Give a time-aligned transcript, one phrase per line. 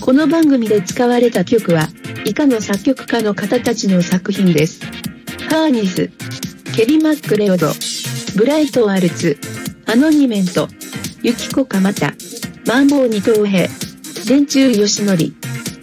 [0.00, 1.88] この番組で使われた曲は、
[2.24, 4.80] 以下の作曲家の方たちの作品です。
[5.50, 6.10] ハーニス、
[6.74, 7.72] ケリマックレオド、
[8.36, 9.38] ブライトワルツ、
[9.86, 10.68] アノニメント、
[11.22, 12.14] ユキコカマタ、
[12.66, 13.68] マンボウ二等兵、
[14.26, 15.34] 電柱よしのり、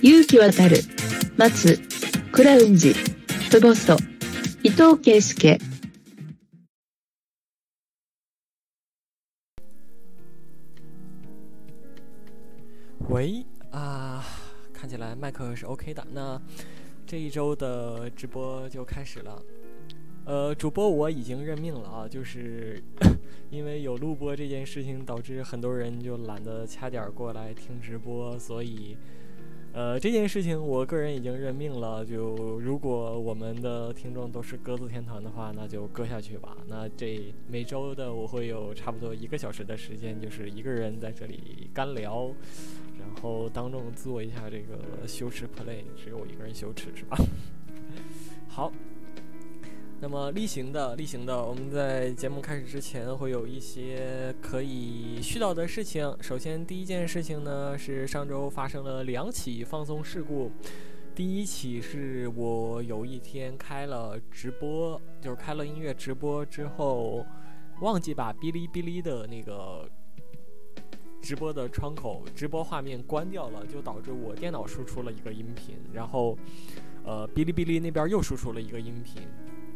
[0.02, 0.78] 勇気渡る、
[1.38, 1.80] 松、
[2.32, 2.96] クラウンジ、
[3.52, 3.98] トボスト、
[4.64, 5.60] 伊藤圭介。
[13.10, 14.26] 喂啊，
[14.74, 16.06] 看起来麦克是 OK 的。
[16.12, 16.42] 那
[17.06, 19.42] 这一周的直播就开始了。
[20.26, 22.82] 呃，主播我已经认命了啊，就是
[23.52, 28.98] 因为有录播这件事情，导致很多人就懒得掐点儿过来听直播，所以。
[29.72, 32.04] 呃，这件事情我个人已经认命了。
[32.04, 36.56] 就如果我们的听众都是鸽子天团的话，那就搁下去吧。
[36.68, 42.32] 那这每周的我会有差不多一个小时的时间，就是一个人在这里干聊，
[43.00, 47.18] 然后当众做一下这个羞耻 play，只有我一个人羞耻是吧？
[48.48, 48.72] 好。
[50.02, 56.16] 那么例行的，例行的，我们在节目开始之前会有一些可以絮叨的事情。
[56.22, 60.52] 首先，第一件事情呢是上周发生了两起放松事故。
[61.16, 67.26] 第一起是我有一天开了直播，就是开了音乐直播之后，
[67.80, 69.90] 忘记把哔哩哔哩的那个
[71.26, 76.38] 直播的窗口、直播画面关掉了，就导致我电脑输出了一个音频，然后，
[77.04, 79.24] 呃，哔哩哔哩那边又输出了一个音频。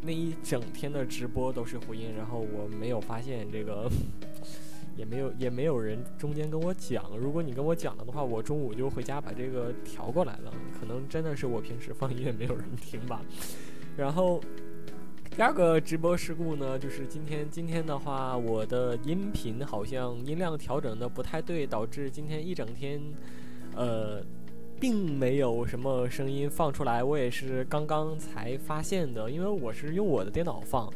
[0.00, 3.90] 那一整天的直播都是回音，然后我没有发现这个，
[4.96, 7.04] 也没有也没有人中间跟我讲。
[7.18, 10.52] 如果你跟我讲了的话，我中午就回家把这个调过来了。
[10.78, 13.22] 可能真的是我平时放音乐没有人听吧。
[13.96, 14.40] 然后
[15.30, 23.00] 第二个直播事故呢，就是今天今天的话，我的音频好像音量调整的不太对，导致今天一整天，
[23.74, 24.22] 呃。
[24.80, 30.90] 并没有什么声音放出来，我也是刚刚才发现的，因为我是用我的电脑放，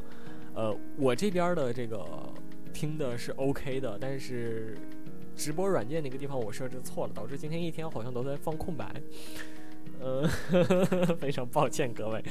[0.55, 2.03] 呃，我这边的这个
[2.73, 4.75] 听的是 OK 的，但是
[5.37, 8.91] 直播软件那个地方我设置错了，导致今天一天好像都在放空白，
[10.05, 10.29] 呃，
[11.19, 12.23] 非常抱歉各位，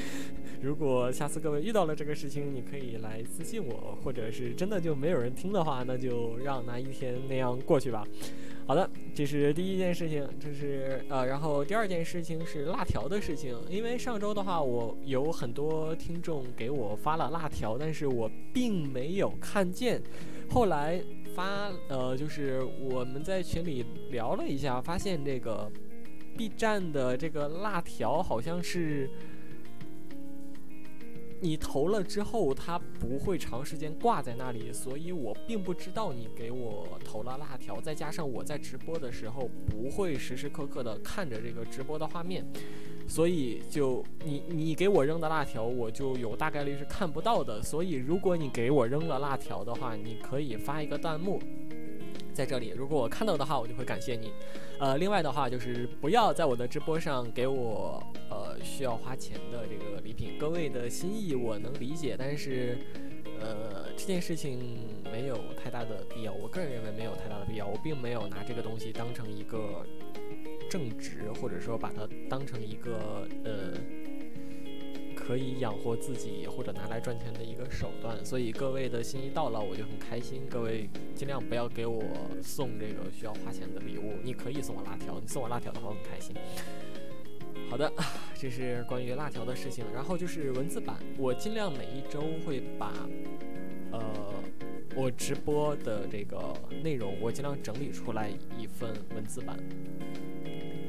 [0.61, 8.05] 如果下次各位遇到了这个事情，你可以来私信我，或者是真的就没有人听的话，那就让那一天那样过去吧。
[8.67, 13.57] 好的，这是第一件事情，这是呃，然后第二件事情是辣条的事情。
[13.69, 19.99] 因为上周的话，我有很多听众给我发了辣条，但是我并没有看见。
[20.49, 21.01] 后来
[21.35, 25.69] 发呃，就是我们在群里聊了一下，发现这个
[26.37, 29.09] B 站的这个辣条好像是。
[31.41, 37.81] 你投了之后，它不会长时间挂在那里，所以我并不知道你给我投了辣条。
[37.81, 42.49] 再加上我在直播的时候不会时时刻刻的看着这个直播的画面，
[43.09, 47.61] 所以就你你给我扔的辣条，我就有大概率是看不到的。
[47.61, 51.41] 所以如果你给我扔了辣条的话，你可以发一个弹幕。
[52.33, 54.33] 在这里，如果我看到的话，我就会感谢你。
[54.79, 60.37] 呃，另外的话就是不要在我的直播上给我呃需要花钱的这个礼品。
[60.37, 62.77] 各位的心意我能理解，但是
[63.39, 64.59] 呃这件事情
[65.11, 66.33] 没有太大的必要。
[66.33, 67.67] 我个人认为没有太大的必要。
[67.67, 69.85] 我并没有拿这个东西当成一个
[70.69, 73.73] 正职，或者说把它当成一个呃。
[75.25, 80.41] 可以养活自己或者拿来赚钱的一个手段，所以各位的心意到了，我就很开心。
[80.49, 82.03] 各位尽量不要给我
[82.41, 86.35] 送这个需要花钱的礼物，你可以送我辣条，你送我辣条的话我很开心。
[87.69, 87.91] 好的，
[88.35, 89.85] 这是关于辣条的事情。
[89.93, 92.93] 然后就是文字版，我尽量每一周会把
[93.91, 94.03] 呃
[94.95, 98.29] 我直播的这个内容，我尽量整理出来
[98.59, 99.57] 一份文字版。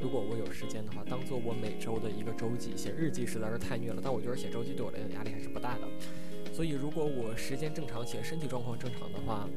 [0.04, 4.03] 如果我有时间的话，当做我每周的一个周记，写日记实在是太虐了。
[4.04, 6.53] 但我觉得写周记对我来讲压力还是不大的。
[6.53, 9.49] 所以如果我时间正常且身体状况正常的话，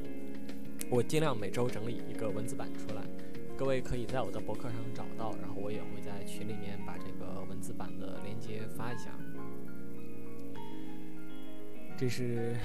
[0.90, 3.04] 我尽量每周整理一个文字版出来。
[3.58, 9.12] 各位可以在我的博客上找到，然后我也会在群里面把这个文字版的链接发一下。
[11.98, 12.56] 这是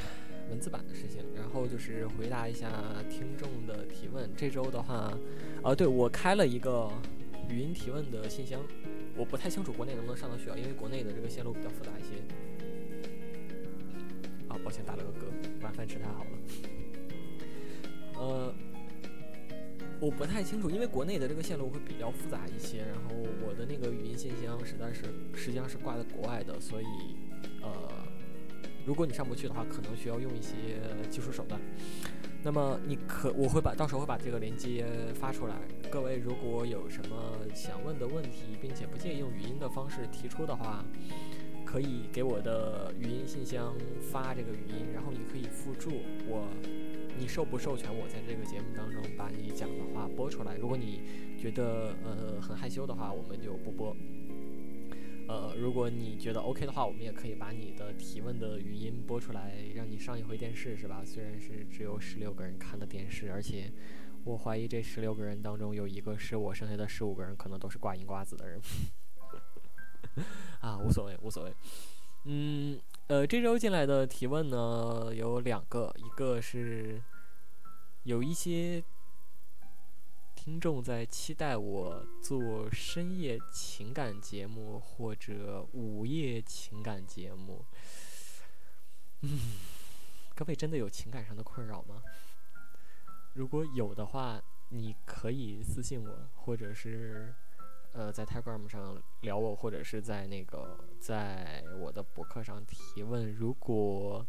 [0.49, 2.71] 文字版的事情，然后就是回答一下
[3.11, 4.31] 听众的提问。
[4.37, 5.13] 这周的话，
[5.65, 6.89] 啊，对我开了一个。
[7.49, 8.61] 语音提问的信箱，
[9.17, 12.23] 我不太清楚国内能不能上得去啊，因为国内的这个线路比较复杂一些。
[14.49, 16.31] 啊，抱歉打了个嗝，晚饭吃太好了。
[18.15, 18.55] 呃，
[20.01, 23.17] 我不太清楚，因为国内的这个线路会比较复杂一些，然后
[23.47, 25.03] 我的那个语音信箱实在是
[25.35, 26.87] 实际上是挂在国外的，所以
[27.63, 27.71] 呃，
[28.87, 30.81] 如果你上不去的话，可能需要用一些
[31.11, 31.61] 技术手段。
[32.43, 35.57] 那么你可我会把到时候会把这个链接发出来。
[35.93, 40.83] 各位如果有什么想问的问题，并且不介意用语音的方式提出的话，
[41.67, 45.91] 可以给我的语音信箱发这个语音，然后你可以附注
[46.27, 46.49] 我，
[47.19, 50.57] 你授不授权我在这个节目当中把你讲的话播出来。
[50.57, 51.03] 如果你
[51.39, 53.95] 觉得呃很害羞的话，我们就不播。
[55.29, 61.03] 呃，如果你觉得 OK 的话，我们也可以把你的提问的语音播出来，让你上一回电视，是吧？
[61.05, 63.71] 虽然是只有十六个人看的电视，而且
[64.25, 68.61] 我怀疑这十六个人当中有一个是我，剩下的十五个人可能都是挂银瓜子的人。
[70.61, 71.55] 啊，无所谓，无所谓。
[72.25, 77.03] 嗯，呃，这周进来的提问呢有两个，一个是
[78.05, 78.83] 有一些。
[80.35, 87.65] 听众在期待我做深夜情感节目或者午夜情感节目。
[89.21, 89.39] 嗯，
[90.35, 92.03] 各位真的有情感上的困扰吗？
[93.35, 97.35] 如果有的话，你可以私信我，或者是
[97.93, 103.33] 呃在 Telegram 上聊我，或者是在那个在我的博客上提问。
[103.35, 104.27] 如果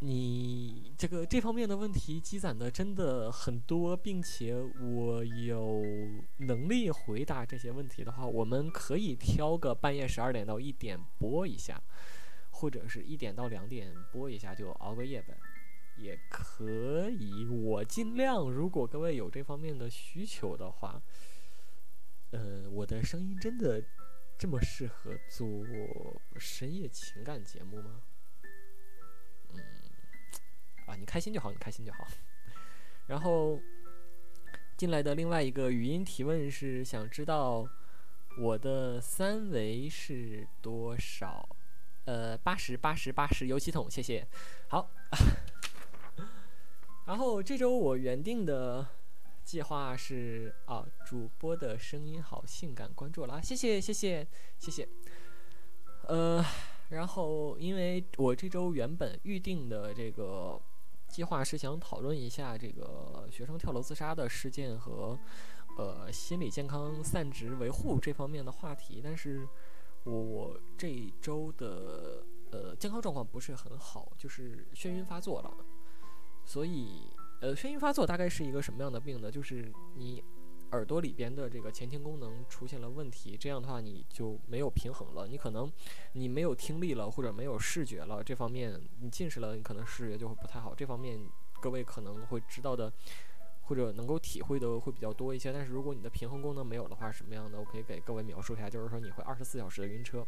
[0.00, 5.82] 你这个这方面的问题积攒的真的很多，并且我有
[6.38, 11.80] 能力回答这些问题的话，我们可以挑个半夜十二点到一点播一下，
[12.50, 15.38] 或者是一点到两点播一下，就熬个夜呗，
[16.02, 17.46] 也可以。
[17.46, 21.00] 我尽量，如果各位有这方面的需求的话，
[22.30, 23.82] 呃，我的声音真的
[24.36, 25.46] 这么适合做
[26.38, 28.02] 深夜情感节目吗？
[29.50, 29.60] 嗯
[30.86, 32.06] 啊，你开心就好，你开心就好。
[33.06, 33.60] 然后
[34.76, 37.68] 进来的另外一个语音提问是想知道
[38.38, 41.48] 我的三维是多少？
[42.04, 44.26] 呃，八十八十八十，油漆桶，谢谢。
[44.68, 44.90] 好。
[47.06, 48.86] 然后这周我原定的
[49.44, 54.26] 计划是啊，主播的声音好性感，关注了啊，谢谢谢谢
[54.58, 54.88] 谢谢。
[56.08, 56.44] 呃，
[56.90, 60.60] 然后因为我这周原本预定的这个。
[61.08, 65.18] 计划是想讨论一下这个学生跳楼自杀的事件和，
[65.76, 68.98] 呃，心理健康散值维护这方面的话题。
[69.04, 69.46] 但是，
[70.04, 75.54] 我我这一周的呃健康状况不是很好，就是眩晕发作了。
[76.52, 77.08] 所以，
[77.40, 79.30] 呃，眩晕发作大概是一个什么样的病呢？
[79.30, 80.22] 就是你。
[80.72, 85.28] 耳朵里边的这个前庭功能出现了问题，这样的话你就没有平衡了。
[85.28, 85.70] 你可能
[86.14, 90.74] 你没有听力了，或者没有视觉了，这方面你近视了，你可能视觉就会不太好。
[90.74, 91.20] 这方面
[91.60, 92.90] 各位可能会知道的，
[93.60, 95.52] 或者能够体会的会比较多一些。
[95.52, 97.60] 但是如果你的平衡功能没有的话，什么样的？
[97.60, 100.26] 我可以给各位描述一下，就是说你会二十四小时的晕车。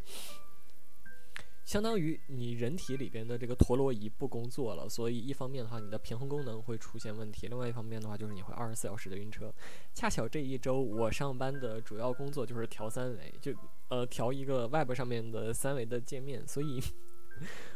[1.65, 9.53] 相当于你人体里边的这个陀螺仪不工作了，所以一方面的话，你的平衡功能会出现问题；另外一方面的话，就是你会二十四小时的晕车。
[9.95, 13.53] 恰巧这一周我上班的主要工作就是调三维，就
[13.89, 16.81] 呃调一个 Web 上面的三维的界面，所以。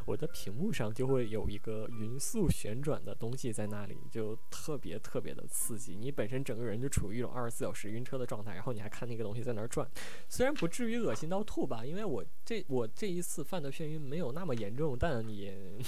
[0.05, 5.95] 我的屏幕上就会有一个匀速旋转的东西在那里，就特别特别的刺激。
[5.95, 9.87] 你本身整个人就处于一种二十四小时晕车的状态，然后你还看那个东西在那儿转，
[10.29, 15.79] 虽然不至于恶心到吐吧，因为我这我这一次犯的眩晕没有那么严重，但也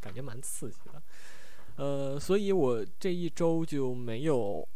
[0.00, 1.02] 感觉蛮刺激的。
[1.76, 4.68] 呃，所以我这一周就没有。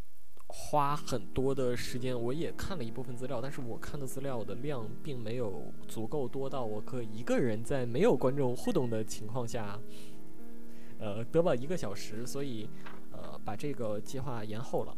[0.56, 9.76] 花很多的时间，我也看了一部分资料，但是我看的资料的量并没有足够多到我可以一个人在没有观众互动的情况下，
[11.00, 12.70] 呃，得了一个小时，所以
[13.10, 14.96] 呃，把这个计划延后了。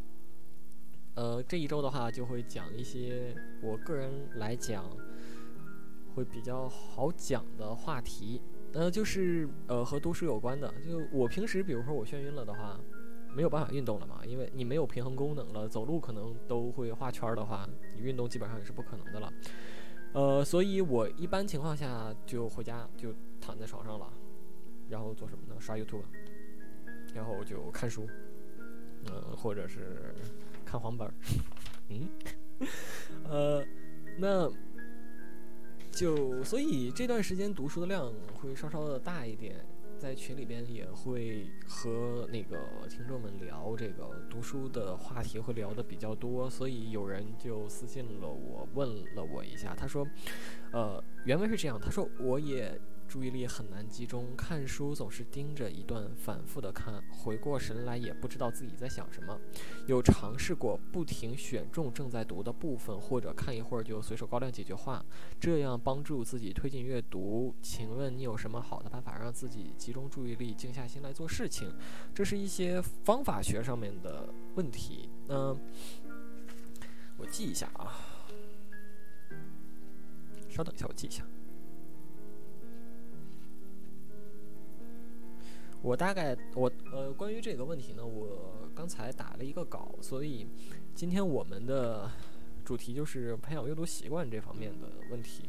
[1.15, 4.85] 呃，这一周的话就会讲一些我个人来讲
[6.15, 8.43] 会比较好讲的话题，
[8.75, 10.69] 呃，就是呃和读书有关的。
[10.87, 12.79] 就我平时，比如说我眩晕了的话。
[13.37, 14.23] 没有办法运动了嘛？
[14.25, 19.31] 因为你没有平衡功能了，走路可能都会画圈的话，你运动基本上也是不可能的了。
[20.15, 24.11] 呃，所以我一般情况下就回家就躺在床上了，
[24.89, 25.61] 然后做什么呢？
[25.61, 26.01] 刷 YouTube，
[27.15, 28.09] 然后就看书，
[29.05, 30.15] 嗯，或者是
[30.65, 31.13] 看黄本儿。
[31.91, 32.09] 嗯，
[33.29, 33.65] 呃，
[34.17, 34.51] 那
[35.93, 39.63] 就所以这段时间读书的量会稍稍的大一点。
[39.99, 50.07] 在群里边也会和那个听众们聊这个读书的话题，会聊得比较多，所以有人就私信了我，问了我一下，他说，
[50.73, 59.39] 呃，原文是这样，他说我也注意力很难集中，看书总是盯着一段反复的看，回过神来也不知道自己在想什么。
[59.87, 65.05] 有尝试过不停选中正在读的部分，或者看一会儿就随手高亮几句话，
[65.41, 67.55] 这样帮助自己推进阅读。
[67.63, 71.73] 请问你有什么好的办法让自己集中注意力，静下心来做事情？
[72.15, 75.09] 这是一些方法学上面的问题。
[75.29, 75.59] 嗯，
[77.17, 77.95] 我记一下啊，
[80.49, 81.25] 稍等一下，我记一下。
[85.83, 90.47] 我大概我呃，关于这个问题呢，我刚才打了一个稿，所以
[90.95, 92.11] 今天我们的
[92.65, 95.49] 主题就是培养阅读习惯这方面的问题。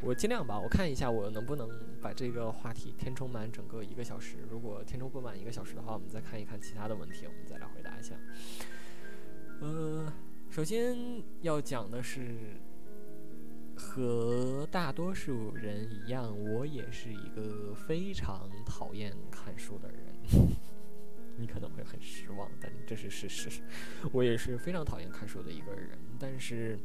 [0.00, 1.68] 我尽量吧，我看一下我能不能
[2.00, 4.36] 把这个话题填充满整个一个小时。
[4.50, 8.14] 如果填充不满一个小时的话，我们再看一看其他的问题，我们再来回答一下。
[9.60, 10.12] 呃，
[10.50, 12.56] 首先要讲的是。
[13.76, 19.98] 和大多数人一样，我也是一个非常讨厌看书的人。
[21.38, 23.60] 你可能会很失望，但这是事实。
[24.10, 26.78] 我也是非常讨厌看书的一个人，但是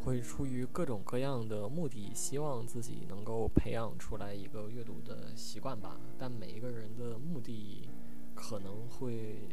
[0.00, 5.98] 会出于各种各样的目的，希望自己能够培养出来一个阅读的习惯吧。
[6.18, 7.88] 但每一个人的目的
[8.34, 9.48] 可能会。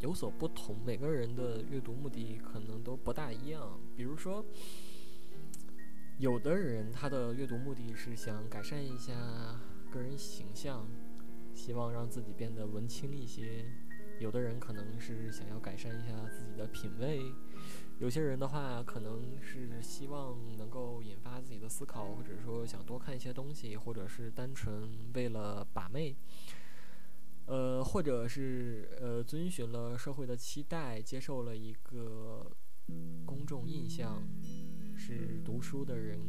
[0.00, 3.78] 有所不同，每个人的阅读目的可能都不大一样。
[3.96, 4.44] 比如说，
[6.18, 9.12] 有的人他的阅读目的是想改善一下
[9.90, 10.86] 个人形象，
[11.52, 13.64] 希望让自己变得文青一些；
[14.20, 17.18] 有的人可能是想要改善一下自己的品味；
[17.98, 26.14] 有些人的话，可能是希望能够引发自己的思考，或者说想多看一些东西，或者是单纯为了把妹。
[27.48, 32.52] 呃，或者是呃，遵循了社会的期待，接受了一个
[33.24, 34.22] 公众印象，
[34.94, 36.20] 是读书的人，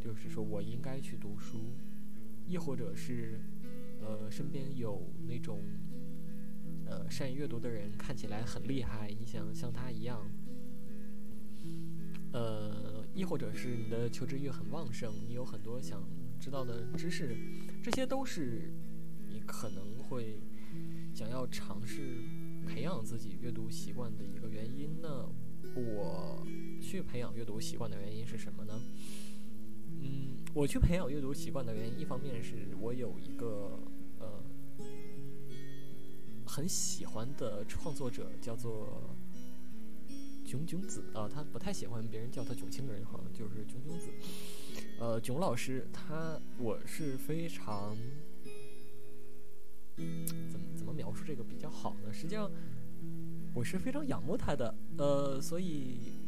[0.00, 1.76] 就是说我应该去读书，
[2.48, 3.40] 亦或者是
[4.02, 5.62] 呃，身边有那种
[6.84, 10.28] 呃善于阅读的人，看起来很厉害，你想像他一样，
[12.32, 16.02] 呃，亦或者是你的求知欲很旺盛，你有很多想
[16.40, 17.36] 知道的知识，
[17.84, 18.72] 这些都是。
[19.46, 20.40] 可能会
[21.14, 22.18] 想要尝试
[22.66, 25.28] 培养自己阅读习惯的一个原因呢？
[25.74, 26.46] 我
[26.80, 28.80] 去培养阅读习惯的原因是什么呢？
[30.02, 33.78] 嗯，我去培养阅读习惯的原因，一方面是我有一个
[34.18, 34.42] 呃
[36.46, 39.10] 很喜欢的创作者，叫做
[40.44, 44.08] 囧囧子啊，他不太喜欢别人叫他囧星人，好像就是囧囧子。
[44.98, 47.96] 呃，囧老师，他我是非常。
[49.96, 52.12] 怎么怎么描述这个比较好呢？
[52.12, 52.50] 实际上，
[53.54, 56.20] 我是非常仰慕他的，呃，所以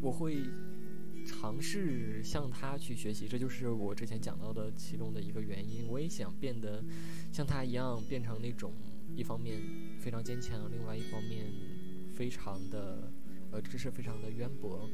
[0.00, 0.44] 我会
[1.26, 3.26] 尝试向他去学习。
[3.26, 5.88] 这就是我之前讲到的其中的一个原因。
[5.88, 6.84] 我也想变得
[7.32, 8.72] 像他一样，变成那种
[9.14, 9.60] 一方面
[9.98, 11.52] 非常坚强，另外一方面
[12.14, 13.10] 非常的
[13.50, 14.88] 呃知识非常的渊博。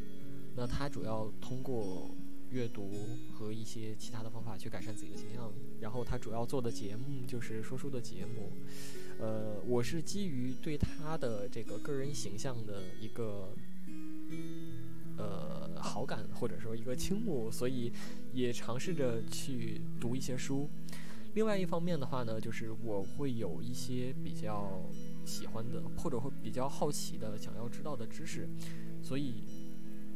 [0.55, 2.15] 那他主要通过。
[2.53, 2.91] 阅读
[3.33, 8.53] 和一些其他的方法去改善自己的形象，然后他主要做的节目就是说书的节目，
[9.19, 13.55] 呃，我是基于对他的这个个人形象的一个
[15.17, 17.91] 呃好感或者说一个倾慕，所以
[18.35, 20.69] 也尝试着去读一些书。
[21.35, 24.83] 另外一方面的话呢，就是我会有一些比较
[25.25, 28.47] 喜欢的或者会比较好奇的想要知道的知识，
[29.03, 29.43] 所以。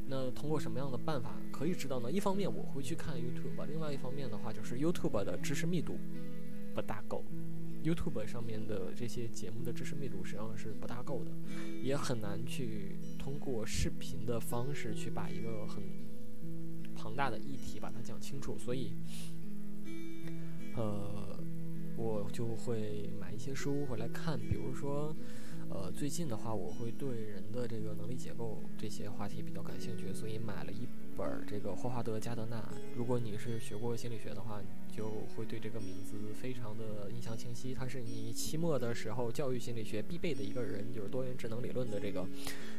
[0.09, 2.11] 那通过什么样的办法可以知道呢？
[2.11, 5.99] 一方面我会去看 YouTube，另外一方面的话就是 YouTube 的知识密度
[6.75, 7.25] 不大够
[7.83, 11.33] ，YouTube 上面的这些节目的知识密度实际上是不大够的，
[11.83, 15.83] 也很难去通过视频的方式去把一个很
[16.95, 18.93] 庞大的议题把它讲清楚，所以，
[20.77, 21.37] 呃，
[21.97, 25.15] 我就会买一些书回来看，比如说。
[25.69, 32.63] 呃，最近的话，我会对人的这个能力结构这些话题比较感兴趣，所以买了一本这个霍华德·加德纳。
[32.97, 37.75] 如果你是学过心理学的话，就会对这个名字非常的印象清晰。
[37.75, 42.25] 他是你期末的时候教育心理学必备的一个人，就是多元智能理论的这个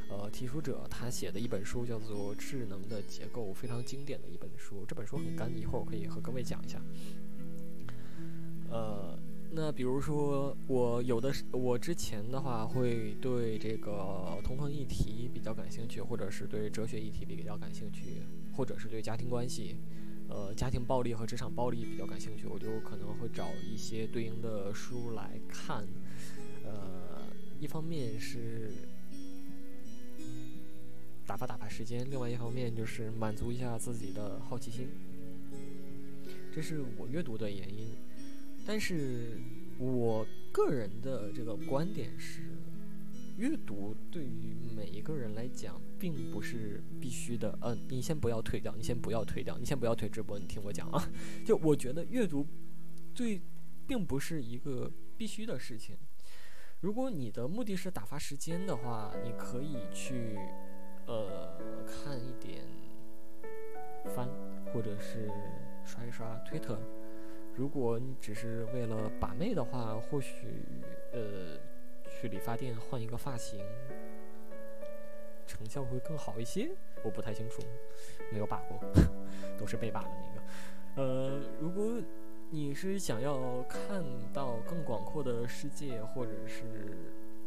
[0.10, 0.88] 呃提出者。
[0.90, 4.86] 他写的一本书叫做《智能的结构》，非常经典的一本书。
[4.88, 6.82] 这本书很干，一会儿我可以和各位讲一下。
[8.72, 9.20] 呃。
[9.50, 18.22] 那比如说，我有的，我之前的话会对这个同朋议题比较感兴趣，或者是对哲学议题比较感兴趣，
[18.56, 19.78] 或者是对家庭关系，
[20.30, 25.88] 呃，家庭暴力和职场暴力比较感兴趣，我就可能会找一些对应的书来看。
[26.64, 27.24] 呃，
[27.60, 28.72] 一方面是
[31.26, 34.88] 打发打发时间，另外一方面就是满足一下自己的好奇心。
[36.54, 37.88] 这是我阅读的原因，
[38.68, 39.40] 但是
[39.80, 42.42] 我个人的这个观点是，
[43.38, 47.58] 阅读对于每一个人来讲，并不是必须的。
[47.62, 51.10] 嗯，你先不要退掉，你先不要退掉，你先不要退直播，你听我讲啊。
[51.48, 52.46] 就我觉得阅读，
[53.16, 53.42] 最，
[53.88, 55.96] 并不是一个必须的事情。
[56.82, 60.38] 如果你的目的是打发时间的话，你可以去，
[61.06, 61.58] 呃，
[61.88, 62.66] 看一点
[64.14, 64.28] 番，
[64.74, 65.32] 或者是。
[65.88, 66.78] 刷一刷推特，
[67.58, 70.46] 如果你只是为了把妹的话，或许
[71.12, 71.58] 呃
[72.08, 73.60] 去理发店换一个发型，
[75.48, 76.70] 成效会更好一些。
[77.04, 77.64] 我不太清楚，
[78.32, 78.80] 没有把过，
[79.58, 81.02] 都是被把的那个。
[81.02, 82.00] 呃，如果
[82.52, 86.64] 你是想要看到更广阔的世界，或者是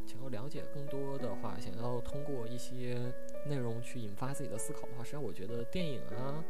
[0.04, 2.98] 想要了解更多的话，想要通过一些
[3.46, 6.44] 内容去引发自己的思考的话，实际上我觉得电影啊，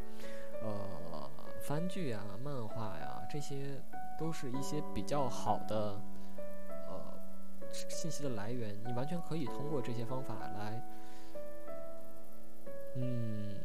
[0.63, 1.30] 呃。
[1.61, 3.79] 番剧啊，漫画呀，这些
[4.17, 6.01] 都是一些比较好的
[6.87, 7.19] 呃
[7.71, 8.75] 信息的来源。
[8.83, 10.83] 你完全可以通过这些方法来，
[12.95, 13.55] 嗯，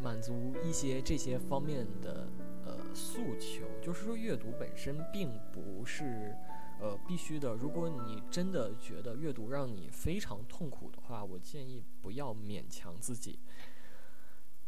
[0.00, 2.28] 满足一些这些方面的
[2.64, 3.64] 呃诉求。
[3.80, 6.36] 就是说，阅读本身并不是
[6.80, 7.54] 呃必须的。
[7.54, 13.38] 如果你真的觉得阅读让你非常痛苦的话，我建议不要勉强自己。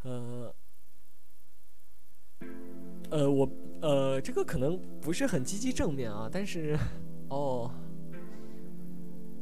[0.05, 0.55] 呃。
[3.11, 3.49] 呃，我
[3.81, 6.77] 呃，这个可能不是很积极正面啊，但是，
[7.31, 7.71] 哦，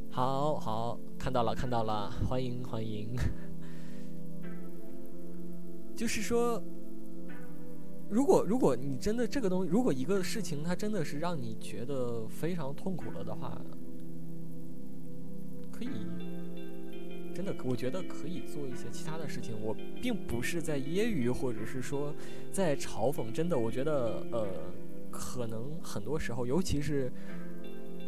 [0.09, 3.15] 好好看到了看到了，欢迎欢迎，
[5.95, 6.61] 就是说，
[8.09, 13.61] 如果如果你真的这个东西，如果一个事情它真的是让你觉得非常痛苦了的话，
[15.71, 15.89] 可以。
[17.37, 19.53] 真的，我觉得可以做一些其他的事情。
[19.61, 22.11] 我并不是在揶揄，或者是说
[22.51, 23.31] 在嘲讽。
[23.31, 24.47] 真的，我觉得，呃，
[25.11, 27.11] 可能很多时候，尤其是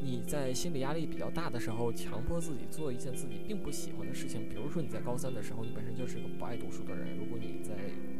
[0.02, 4.50] 你在心理压力比较大的时候，强迫自己做一件自己并不喜欢的事情。
[4.50, 7.76] 比如说你在高三的时候，你本身就是个不爱读书的人，如果你在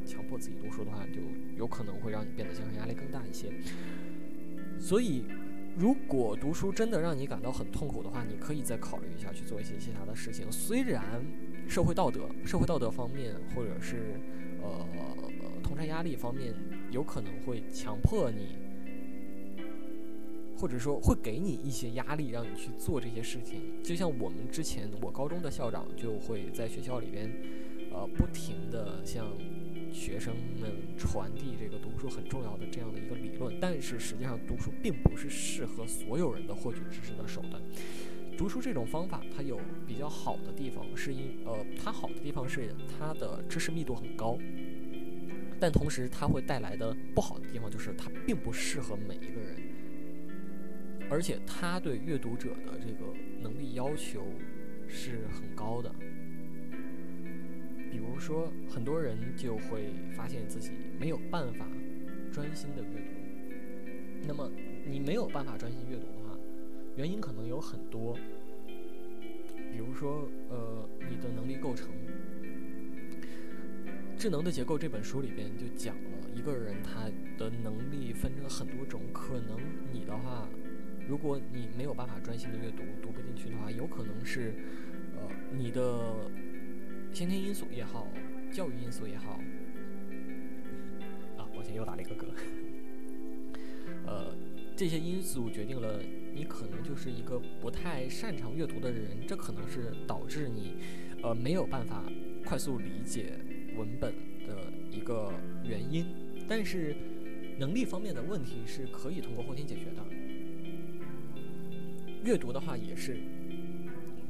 [0.06, 1.20] 强迫自己读书的话，就
[1.58, 3.52] 有可能会让你变得精神压力更大一些。
[4.78, 5.24] 所以。
[5.80, 10.52] 如果读书真的让你感到很痛苦的话，你可以再考虑一下去做一些其他的事情。
[10.52, 11.02] 虽然
[11.70, 14.20] 社会道德、社会道德方面，或者是
[14.62, 14.86] 呃
[15.64, 16.54] 同侪压力方面，
[16.92, 18.58] 有可能会强迫你，
[20.58, 23.82] 或者说会给你一些压力，让你去做这些事情。
[23.82, 27.32] 就像我们之前，我高中的校长就会在学校里边，
[27.94, 29.26] 呃，不停的向。
[29.92, 37.62] 学生们传递这个读书很重要的这样的一个理论，但是实际上读书并不是适合所有人的获取知识的手段。
[38.38, 44.38] 读书这种方法它有比较好的地方，是因呃它好的地方是它的知识密度很高，
[45.60, 49.58] 但同时它会带来的不好的地方就是它并不适合每一个人，
[51.10, 54.26] 而且它对阅读者的这个能力要求
[54.88, 55.94] 是很高的。
[57.92, 61.66] 比如说，很多人就会发现自己没有办法
[62.32, 63.12] 专心的阅读。
[64.28, 64.52] 那么，
[64.86, 66.38] 你没有办法专心阅读的话，
[66.96, 68.16] 原因可能有很多。
[69.72, 71.88] 比如说，呃，你的能力构成，
[74.18, 79.02] 《智能的结构》这本书里边就讲了一个人他的能力分成了很多种。
[79.12, 79.58] 可能
[79.92, 80.48] 你的话，
[81.08, 84.54] 如果你没有办法专心的阅读，读不进去的话，有可能是，
[85.16, 85.22] 呃，
[85.58, 86.30] 你的。
[87.12, 88.08] 先天因素也好，
[88.50, 89.42] 教育因素也好，
[91.38, 92.26] 啊，抱歉又打了一个嗝。
[94.08, 94.34] 呃，
[94.76, 96.02] 这些因素决定了
[96.34, 100.78] 你可能就是一个不太擅长阅读的人，这可能是导致你，
[101.22, 102.04] 呃，没有办法
[102.46, 103.34] 快速理解
[103.76, 104.14] 文本
[104.48, 105.34] 的一个
[105.66, 106.06] 原因。
[106.48, 106.96] 但是，
[107.60, 110.06] 能力方面的问题是可以通过后天解决的。
[112.24, 113.18] 阅读的话也是。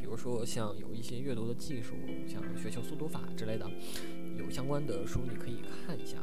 [0.10, 1.94] 比如说，像有一些阅读的技术，
[2.28, 3.70] 像学校速读法之类的，
[4.40, 6.18] 有相关的书你可以看一下。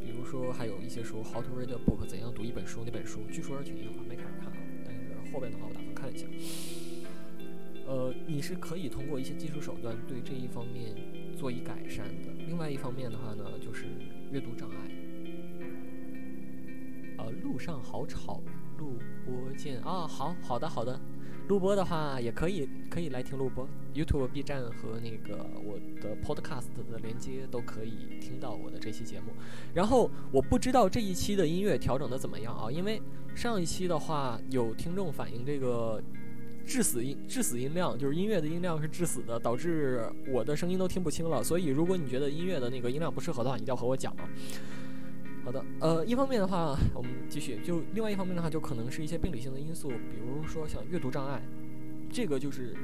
[0.00, 4.56] 比如说，还有一些书《How to Read a Book》怎样读一本书那本书，据说是挺硬，的还没开始看啊。
[4.82, 6.26] 但是后边的话，我打算看一下。
[7.86, 10.96] 呃，你是可以通过一些技术手段对这一方面
[11.36, 12.32] 做以改善的。
[12.46, 13.84] 另外一方面的话呢，就是
[14.32, 14.76] 阅读障碍。
[17.18, 18.40] 呃，路上好吵，
[18.78, 20.98] 录播键啊，好好的好的。
[21.48, 23.66] 录播的话也可以，可以来听录播。
[23.94, 29.32] YouTube、B 站和那个我的 Podcast 的连接都可以听到我的这期节目。
[29.74, 32.70] 然后我不知道这一期的音乐调整的怎么样啊？
[32.70, 33.00] 因为
[33.34, 36.00] 上一期的话有听众反映这个
[36.66, 41.42] 致死音致死音量，就是音乐的音量是致死的，导致我的声音都听不清了。
[41.42, 44.28] 所以如果你觉得音乐的那个音量不适合的话，一定要和我讲啊。
[45.48, 51.40] 好的，呃，一方面的话，我们继续，就另外一方面的话，就可能是一些病理性的因素，比如说像阅读障碍，
[52.12, 52.76] 这个就是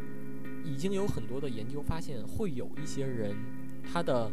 [0.64, 3.37] 已经有很多的研究发现，会有一些人
[3.92, 4.33] 他的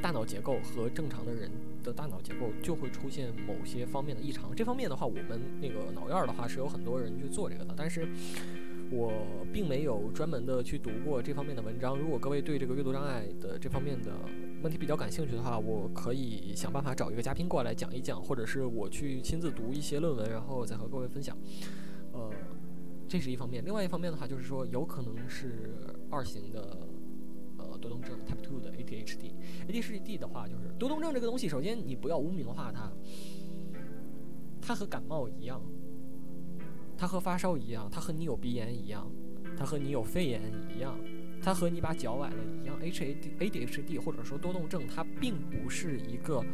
[0.00, 1.50] 大脑结构和正常的人
[1.82, 4.54] 的大脑结构就会出现某些方面的异常。
[4.54, 8.06] 这方面的话，我们那个脑院的话是有很多人去做这个的，但是
[8.92, 9.12] 我
[9.52, 11.98] 并没有专门的去读过这方面的文章。
[11.98, 14.12] 如果各位对这个阅读障碍的这方面的，
[14.66, 21.38] 问题比较感兴趣的话，我可以想办法找一个嘉宾过来讲一讲，或者是我去亲自读一些论文，然后再和各位分享。
[22.12, 22.32] 呃，
[23.06, 23.64] 这是一方面。
[23.64, 25.70] 另外一方面的话，就是说有可能是
[26.10, 26.76] 二型的
[27.58, 29.34] 呃多动症 （Type Two 的 ADHD）。
[29.68, 32.90] ADHD 的话，就是多动症这个东西，首先你不要污名化它，
[34.60, 35.62] 它和感冒一样，
[36.98, 39.08] 它和发烧一样，它和你有鼻炎一样，
[39.56, 40.42] 它和你有肺炎
[40.76, 40.98] 一样。
[41.46, 46.44] 它和你把脚崴了一样，H A D A D H D 或者说多动症，它并不是一个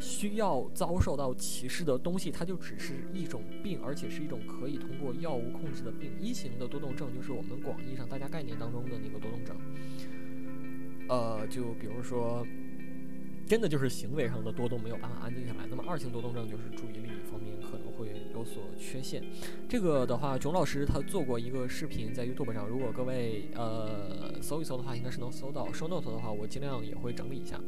[0.00, 6.10] 需要遭受到歧视的东西，它就只是一种病，而且是一种可以通过药物控制的病。
[6.18, 9.56] 一型的多动症就是我们广义上大家概念当中的那个多动症，
[11.08, 12.44] 呃，就比如说，
[13.46, 15.64] 真的就是行为上的多动没有办法安静下来。
[15.70, 17.56] 那么二型多动症就是注意力方面。
[18.38, 19.22] 有所缺陷，
[19.68, 25.72] 这个的话，囧老师他做过一个视频在 YouTube 上，如果各位呃搜一搜的话，应该是能搜到。
[25.72, 27.60] 收 Note 的话，我尽量也会整理一下。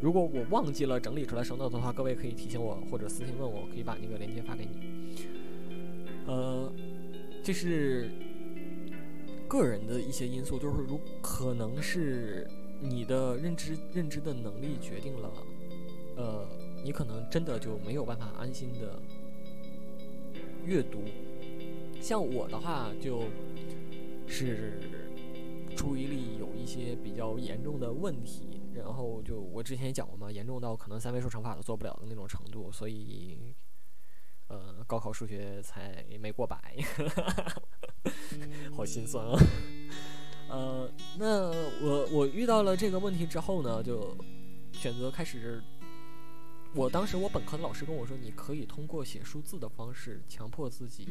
[0.00, 5.26] 如果我忘记了整理出来收 Note 的话，各位可以提醒我或者私信问我，可以把那个链接发给你。
[6.26, 6.72] 呃，
[7.42, 8.08] 这是
[9.48, 12.48] 个人的一些因素，就是如可能是
[12.80, 15.30] 你的认知认知的能力决定了，
[16.16, 16.46] 呃，
[16.84, 19.02] 你可能真的就没有办法安心的。
[20.64, 21.02] 阅读，
[22.00, 23.24] 像我的话，就
[24.26, 24.78] 是
[25.76, 33.36] 注意力有一些比较严重的问题，然后就我之前也讲过嘛，严重到可能三位数乘法都做不了的那种程度，所以，
[34.48, 36.76] 呃，高考数学才没过百，
[38.76, 39.38] 好心酸啊。
[40.48, 41.50] 呃，那
[41.84, 44.16] 我我遇到了这个问题之后呢，就
[44.72, 45.62] 选择开始。
[46.74, 51.06] 我当时我本科的老师跟我说，你可以通过写数字的方式强迫自己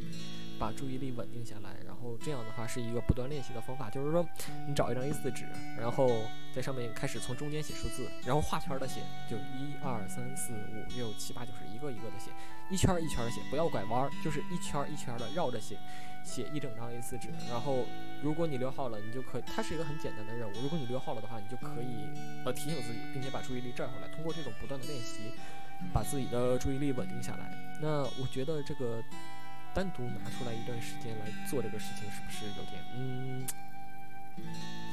[0.58, 3.88] 把注意力稳定下来，然后这样的话是一个不断练习的方法。
[3.88, 4.26] 就是说，
[4.68, 5.46] 你找一张 A4 纸，
[5.78, 6.10] 然后
[6.52, 12.32] 在上面开始从中间写数字，然后画圈的写，就一二三四五六七八九十，一个一个的写，
[12.72, 15.78] 一圈一圈的写，不要拐弯，就是一圈一圈的绕着写，
[16.24, 17.30] 写一整张 A4 纸。
[17.50, 17.86] 然后
[18.22, 20.54] 如果你溜号了，你就可，它是一个很简单的任务。
[20.62, 22.08] 如果你溜号了的话，你就可以
[22.46, 25.32] 呃提醒自己，并且把注意力拽回来，通过这种不断的练习。
[25.92, 27.52] 把自己的注意力稳定下来。
[27.82, 29.04] 那我觉得这个
[29.74, 33.44] 单独拿出来一段时间来做这个事情，是不是有点嗯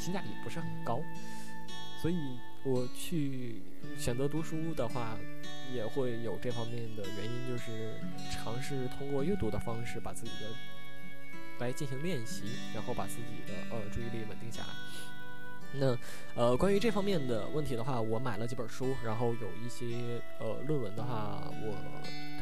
[0.01, 0.99] 性价比不是很高？
[2.01, 2.17] 所以
[2.65, 3.61] 我去
[3.99, 5.19] 选择读书的话，
[5.75, 10.49] 也会有这方面的原因，就是尝试通过阅读的方式把自己的
[11.59, 12.45] 来进行练习，
[12.75, 14.69] 然后把自己的呃注意力稳定下来。
[15.75, 15.99] 那，
[16.35, 21.77] 呃，关于这方面的问题的话，我买了几本书，然后有一些呃论文的话，我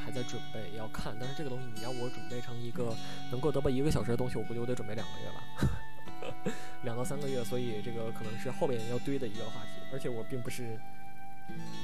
[0.04, 1.12] 还在准备要看。
[1.18, 2.94] 但是这个东西你要我准备成一个
[3.32, 6.52] 能够得到一个小时的东西，我估计我得准备两个月吧，
[6.84, 7.42] 两到三个月。
[7.42, 9.82] 所以这个可能是后边要堆的一个话题。
[9.92, 10.78] 而且我并不是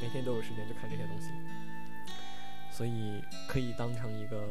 [0.01, 1.27] 每天都有时间去看这些东西，
[2.71, 4.47] 所以可以当成一个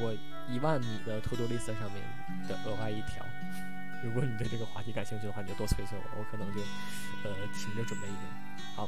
[0.00, 0.14] 我
[0.48, 2.02] 一万米的 To Do List 上面
[2.48, 3.24] 的额外一条。
[4.02, 6.60] 如果你对这个话题感兴趣的话，你就多催催我，我可能就，
[7.24, 8.22] 呃，勤着准备一点。
[8.76, 8.86] 好，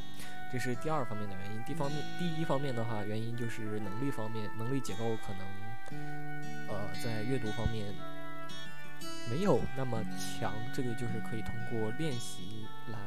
[0.53, 1.65] 这是第二方面的原因。
[1.65, 7.87] 第方面，第一方面的话，原因就是能力方面，能力结构可能，呃，在阅读方面
[9.31, 10.53] 没有那么强。
[10.75, 12.99] 这个就是可以通过练习来，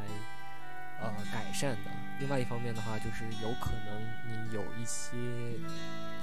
[1.02, 1.92] 呃，改善的。
[2.20, 5.16] 另外一方面的话，就是有可能你有一些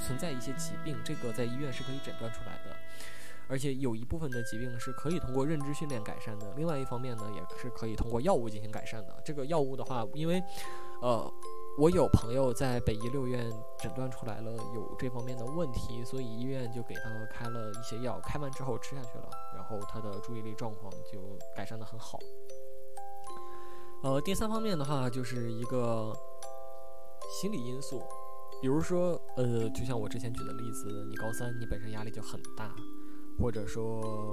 [0.04, 2.76] 存在一些疾病，这个在医院是可以诊断出来的。
[3.48, 9.22] 而且有一部分的疾病是可以通过认知训练改善的，另外一方面呢，也是可以通过药物进行改善的。
[9.24, 10.42] 这个药物的话，因为，
[11.00, 11.32] 呃，
[11.78, 22.18] 我有朋友在北医六院诊断出来了有这方面的问题，所以医院就给他开了一些药，开完之后吃下去了，然后他的注意力状况就改善的很好。
[24.02, 26.12] 呃，第三方面的话，就是一个
[27.30, 28.02] 心理因素，
[28.62, 32.74] 比如说，呃，就像我之前举的例子，你高三，你本身压力就很大。
[33.38, 34.30] 或者说，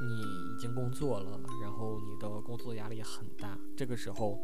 [0.00, 4.38] 你已经工作了，然后你的工作压力很大，这个时候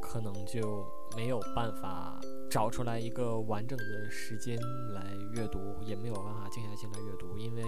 [0.00, 0.82] 可能就
[1.14, 2.18] 没有办法
[2.50, 4.58] 找出来一个完整的时间
[4.94, 7.62] 来阅读，也没有办法静下心来阅读，因为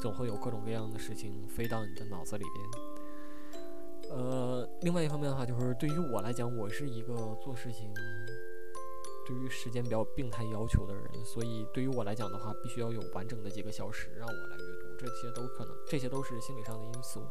[0.00, 2.89] 总会有各种各样的事情飞到你的脑子里边。
[4.10, 7.92] 呃，另外一方面的话，就是对于我来讲，我是一个做事情
[9.26, 17.22] 对于时间比较病态要求的人，所以对于我来讲的话，必须要有完整的几个小时让我来阅读，这些都可能，这些都是心理上的因素。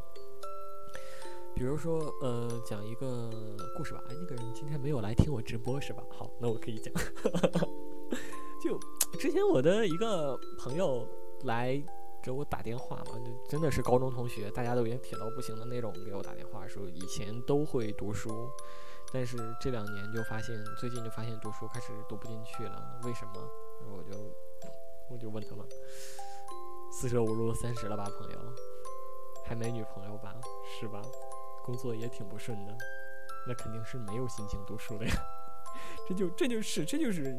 [1.52, 3.28] 比如说，呃，讲一个
[3.76, 4.02] 故事吧。
[4.08, 6.02] 哎，那个人今天没有来听我直播是吧？
[6.08, 6.94] 好，那我可以讲。
[8.62, 8.78] 就
[9.18, 11.06] 之前我的一个朋友
[11.42, 11.82] 来
[12.22, 18.50] 给我打电话嘛，就真的是高中同学，大家都已经铁到不行的那种，给我打电话说以前都会读书，
[19.12, 23.32] 但是这两年就发现，最近就发现读书开始读不进去了，为什么？
[23.92, 24.18] 我就
[25.10, 25.66] 我就问他们，
[26.92, 28.38] 四舍五入三十了吧，朋友，
[29.46, 30.36] 还没女朋友吧？
[30.78, 31.02] 是吧？
[31.64, 32.76] 工作也挺不顺的，
[33.46, 35.14] 那肯定是没有心情读书的呀。
[36.08, 37.36] 这就这就是这就是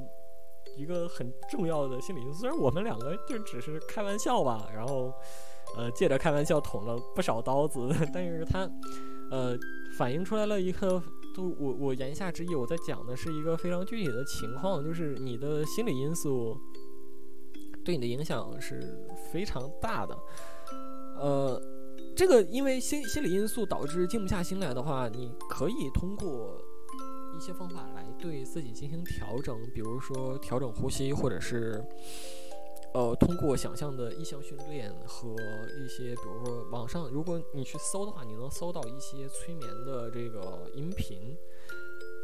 [0.77, 2.39] 一个很重要的心理因素。
[2.39, 5.13] 虽然我们两个就只是开玩笑吧，然后
[5.77, 8.69] 呃借着开玩笑捅了不少刀子， 但是他
[9.29, 9.57] 呃
[9.97, 11.01] 反映出来了一个，
[11.35, 16.57] 都我我言下之意我在讲的是一个非常具体的情况，就是你的心理因素
[17.83, 18.97] 对你的影响是
[19.31, 20.17] 非常大的，
[21.19, 21.61] 呃。
[22.13, 26.61] 这个因为心心理因素导致静不下心来的话，你可以通过
[27.35, 31.83] 一些方法来对自己进行调整，比如说调整呼吸，或者是
[32.93, 35.35] 呃通过想象的意向训练和
[35.79, 41.35] 一些，比如说网上如果你去搜的话，你能搜到一些催眠的这个音频。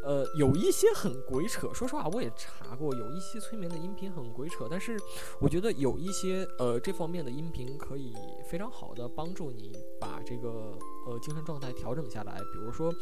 [0.04, 1.74] 呃，有一些很鬼扯。
[1.74, 4.68] 说实话，我也查过，有一些催眠的音频很鬼扯。
[4.70, 4.96] 但是，
[5.40, 8.14] 我觉得有一些呃这方面的音频可以
[8.48, 12.38] 非常好的帮助你把这个呃精神状态调整下来。
[12.52, 12.94] 比如说，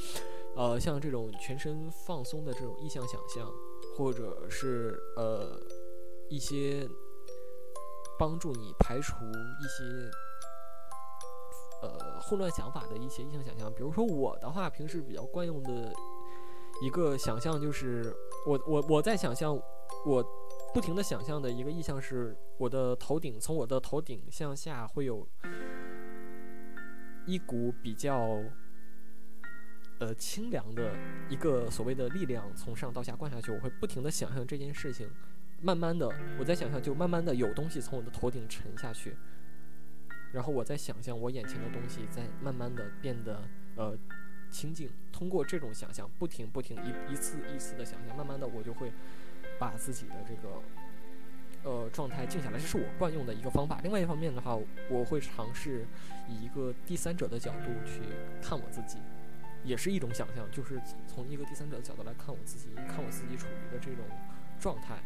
[0.56, 3.52] 呃，像这种全身放松的这种意象想象，
[3.96, 5.60] 或者是呃
[6.28, 6.88] 一些
[8.18, 10.10] 帮助你排除一些
[11.82, 13.72] 呃混乱想法的一些意象想象。
[13.72, 15.92] 比如说我的话，平时比较惯用的。
[16.82, 18.14] 一个想象就是
[18.46, 19.58] 我我我在想象，
[20.04, 20.22] 我
[20.74, 25.26] 不停的想象的一个意象是我的头顶从我的头顶向下会有
[27.24, 28.28] 一股比较
[29.98, 30.94] 呃清凉的
[31.28, 35.10] 一个所谓的力量从上到下灌下去，我会不停的想象这件事情，
[35.60, 39.16] 慢慢的我在想象就慢慢的有东西从我的头顶沉下去，
[40.32, 43.42] 然后我在想象我眼前的东西在慢慢的变得
[43.76, 43.96] 呃。
[44.48, 48.92] 清静，通过这种想象，不停不停一一次一次的想象，慢慢的我就会
[49.58, 50.62] 把自己的这个
[51.64, 53.80] 呃状态静下来，这是我惯用的一个方法。
[53.82, 54.56] 另外一方面的话，
[54.88, 55.84] 我会尝试
[56.28, 58.02] 以一个第三者的角度去
[58.40, 58.98] 看我自己，
[59.66, 64.04] 也是一种想象，就是从一个第三者的角度来看我自己，看我自己处于的这种
[64.58, 65.02] 状态，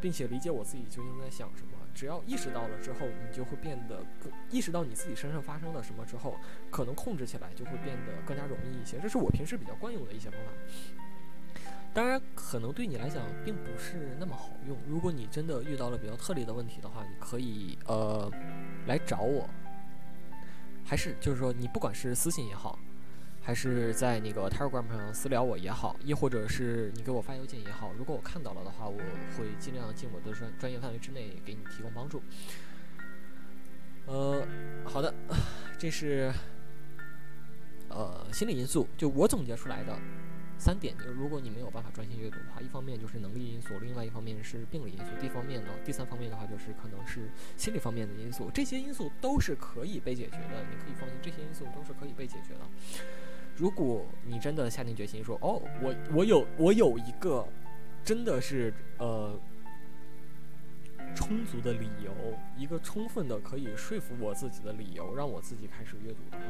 [0.00, 1.72] 并且理解我自己究竟在想什么。
[1.94, 6.36] 只要意识到了之后，你就会变得更意识到你自己身上发生了什么之后，
[6.70, 9.00] 可能控制起来就会变得更加容易一些。
[9.00, 10.52] 这是我平时比较惯用的一些方法。
[11.92, 14.78] 当然，可能对你来讲并不是那么好用。
[14.86, 18.30] 如果你真的遇到了比较特例的问题的话，你可以呃
[18.86, 19.48] 来找我，
[20.84, 22.78] 还是就是说你不管是私信也好。
[23.48, 28.98] 还是在那个 Telegram 上私聊我也好，亦或者是你给我发邮件也好，如果我看到了的话，我
[29.38, 32.22] 会尽量尽我的专专业范围之内给你提供帮助。
[34.04, 34.46] 呃，
[34.84, 35.14] 好的，
[35.78, 36.30] 这是
[37.88, 39.98] 呃心理因素，就我总结出来的
[40.58, 40.94] 三点。
[40.98, 48.50] 就是如果你没有办法专心阅读的话，一方面就是能力因素，另外一方面是病理因素，第方面呢，第三方面的话就是可能是心理方面的因素。
[48.52, 52.60] 这些因素都是可以被解决的，你可以放心，这些因素都是可以被解决的。
[53.58, 57.44] 如果你真的下定决心说，哦，我我有我有一个，
[58.04, 59.36] 真的是呃
[61.12, 62.12] 充足的理由，
[62.56, 66.44] 一个充分的可以说服我自己的理由，让我自己开始阅读的话，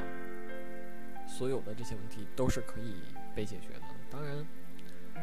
[1.27, 2.97] 所有的这些问题都是可以
[3.35, 3.81] 被解决的。
[4.11, 4.47] 当然，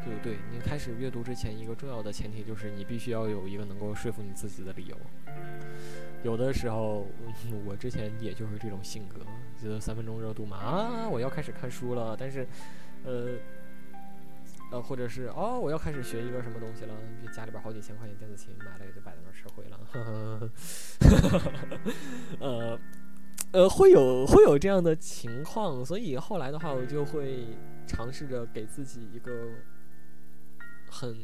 [0.04, 0.38] 对不对？
[0.50, 4.96] 你开始阅读之前，一个重要的前提就是你必须要有一个能够说服你自己的理由。
[6.26, 7.06] 有的时候，
[7.64, 9.20] 我之前也就是这种性格。
[9.58, 11.08] 觉得三分钟热度嘛啊！
[11.08, 12.46] 我要开始看书了，但是，
[13.04, 13.38] 呃，
[14.72, 16.92] 呃，或者是哦，我要开始学一个什么东西了，
[17.32, 19.78] 家里边好几千块钱电子琴买了也就摆在那儿吃灰了，
[22.40, 22.78] 呃，
[23.52, 27.46] 呃，会有会有这样的情况，所以后来的话，我就会
[27.86, 29.48] 尝试着给自己一个
[30.90, 31.16] 很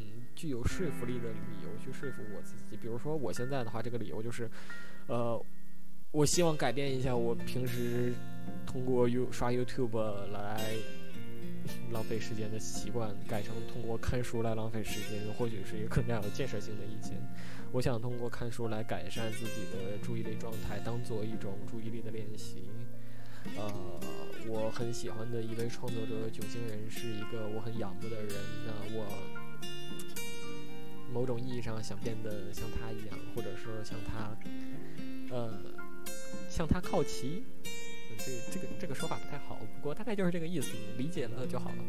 [0.43, 4.51] 具有说服力的理由去说服我自己，比如说我现在的话，这个理由就是，
[5.07, 5.41] 呃。
[6.11, 8.13] 我希望改变一下我平时
[8.67, 9.97] 通过 You 刷 YouTube
[10.31, 10.75] 来
[11.91, 17.17] 浪费时间的习惯改成通过看书来浪费时间，或许是一个更加有建设性的意见。
[17.73, 22.69] 我想通过看书来改善自己的注意力状态，当做一种注意力的练习。
[23.57, 23.73] 呃，
[24.47, 28.35] 我很喜欢的一位创作者九星人是一个我很仰慕的人，
[28.67, 29.07] 那我
[31.13, 34.37] 某种意义上想变得像他一样，或者说像他，
[35.35, 35.53] 呃，
[36.49, 37.45] 向他靠齐。
[38.19, 41.85] 这这个这个说法不太好，不过大概就是这个意思，理解了就好了。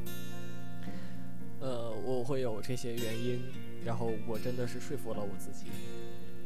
[1.60, 3.42] 呃，我会有这些原因，
[3.86, 5.68] 然后我真的是说服了我自己，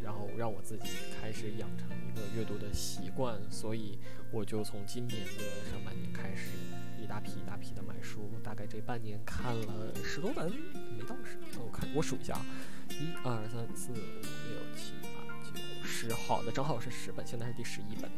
[0.08, 0.88] 然后让我自己
[1.20, 4.00] 开始养成一个阅读的习惯，所以
[4.32, 6.52] 我就从今年的上半年开始，
[6.98, 10.50] 一大批一大批的买书，大概这半年看了十多本，
[10.98, 12.46] 没到十，我看我数一下啊，
[12.88, 15.10] 一二三四五六七八
[15.44, 18.10] 九十，好的，正好是十本，现在是第十一本，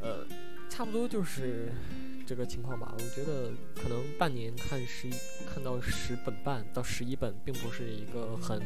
[0.00, 0.26] 呃。
[0.68, 1.72] 差不多就是
[2.26, 2.92] 这个情况吧。
[2.98, 5.12] 我觉得可能半年看十一，
[5.48, 8.60] 看到十本半到十一本，并不是一个很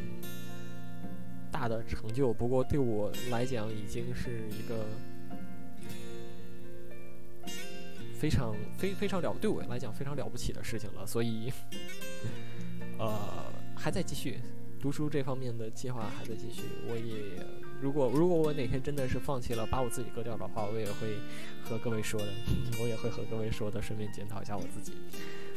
[1.51, 2.33] 大的成就。
[2.33, 4.85] 不过对我来讲，已经是一个
[8.17, 11.05] 非常非非常了，对我来讲非常了不起的事情了。
[11.05, 11.51] 所以，
[12.97, 13.19] 呃，
[13.75, 14.39] 还在继续
[14.79, 16.63] 读书这方面的计划还在继续。
[16.87, 17.45] 我也。
[17.81, 21.17] 如果如果我哪天真的是放弃了，把我自己割掉的话，我也会
[21.63, 22.27] 和各位说的，
[22.79, 24.93] 我也会和各位说的，顺便检讨一下我自己。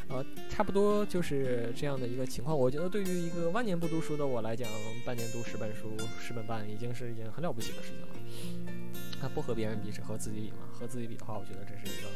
[0.08, 2.56] 呃，差不多就是这样的一个情况。
[2.56, 4.68] 我觉得对于一个万年不读书的我来讲，
[5.04, 8.08] 半年读十本书，十本半已经是一件很了不起的事情了。
[9.20, 10.68] 那不和别人比，只和自己比嘛。
[10.72, 12.08] 和自己比的话，我觉得这是一个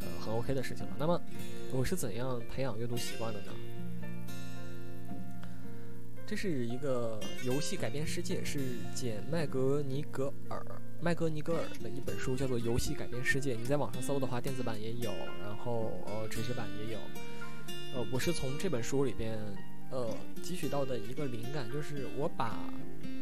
[0.00, 0.92] 呃很 OK 的事情了。
[0.98, 1.20] 那么
[1.72, 3.52] 我是怎样培养阅读习惯的呢？
[6.26, 8.58] 这是一个游戏改变世界，是
[8.94, 10.64] 简麦格尼格尔
[11.02, 13.54] 麦格尼格尔的一本书，叫做《游戏改变世界》。
[13.58, 15.10] 你在网上搜的话，电子版也有，
[15.42, 16.98] 然后呃纸质版也有。
[17.92, 19.36] 呃，我是从这本书里边
[19.90, 22.56] 呃汲取到的一个灵感，就是我把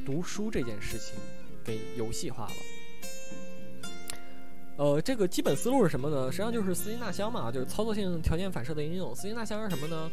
[0.04, 1.14] 读书这件事情
[1.64, 2.52] 给游戏化了。
[4.76, 6.30] 呃，这个基本思路是什么呢？
[6.30, 9.16] 实际上就是斯金纳箱嘛，就是操作性条件反射的应用。
[9.16, 10.10] 斯金纳箱是什么呢？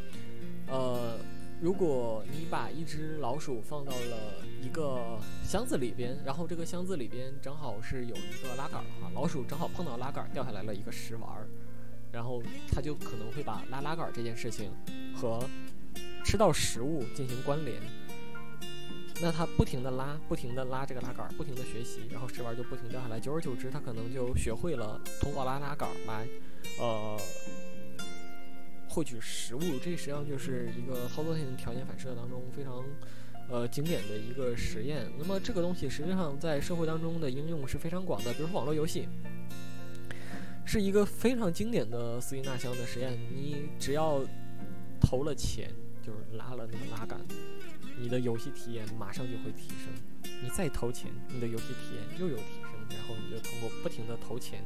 [0.70, 1.18] 呃。
[1.60, 11.48] 如果你把一只老鼠放到了一个箱子里边，然后这个箱子里边正好是有一个拉杆的话，老鼠正好碰到拉杆儿掉下来了一个食丸儿，
[12.12, 14.72] 然后它就可能会把拉拉杆儿这件事情
[15.16, 15.44] 和
[16.24, 17.82] 吃到食物进行关联。
[19.20, 26.28] 那它不停的拉，不停的拉这个拉杆儿，不停的学习，然后食丸就不停掉下来，久而久之，它可能就学会了通过拉拉杆儿来，
[26.80, 27.18] 呃。
[28.98, 32.84] 获取食物，这实际上就是一个操作性条件反射当中非常，
[33.48, 35.08] 呃，经典的一个实验。
[35.20, 39.08] 那么这个东西实际上在社会当中的应用是非常广的，比如说网络游戏，
[40.66, 43.14] 是一个非常经典的斯金纳箱的实验。
[43.32, 44.20] 你只要
[45.00, 45.70] 投了钱，
[46.02, 47.20] 就是拉了那个拉杆，
[48.00, 49.94] 你的游戏体验马上就会提升。
[50.42, 52.72] 你再投钱，你的游戏体验又有提升。
[52.98, 54.64] 然后你就通过不停的投钱。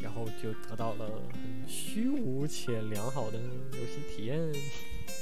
[0.00, 4.40] 然后就得到了很虚无且良好的游戏体验。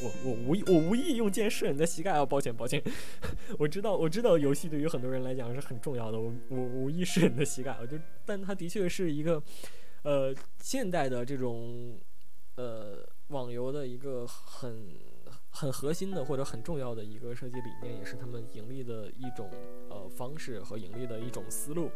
[0.02, 2.26] 我我无意我无意用箭射你的膝盖啊！
[2.26, 2.82] 抱歉抱歉，
[3.56, 6.20] 我知道我知道游戏对于很多人来讲是很重要的。
[6.20, 9.42] 我我无意射你的膝盖，我就但它的确是一个
[10.02, 11.98] 呃现代的这种
[12.56, 14.92] 呃网游的一个很
[15.50, 19.48] 很核心的或者很重要的一个设计理念，也是他们盈利的一种
[19.88, 21.90] 呃方式和盈利的一种思路。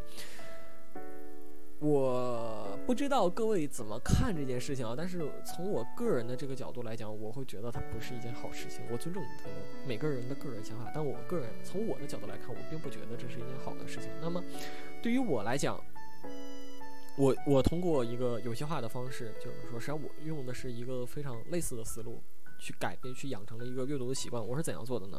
[1.81, 8.83] 我不知道各位怎么看这件事情啊，但是从我个人的这个角度来讲，我会觉得它不是一件好事情。
[8.91, 9.23] 我尊重
[9.87, 14.11] 每个人的个人想法，但我个人从我的角度来看，我并不觉得这是一件好的事情。
[14.21, 14.45] 那么，
[15.03, 15.83] 对于我来讲，
[17.17, 22.21] 我我通过一个游戏化的方式，就是说，实际上我用的是一个非常类似的思路，
[22.59, 24.47] 去改变、去养成了一个阅读的习惯。
[24.47, 25.19] 我是怎样做的呢？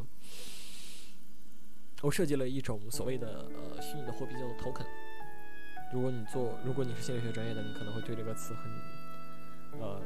[2.03, 4.85] 我设计了一种所谓的呃虚拟的货币，叫做 token。
[5.93, 10.01] 如果你做，如果你是心理学专业的，你可能会对这个词很，呃，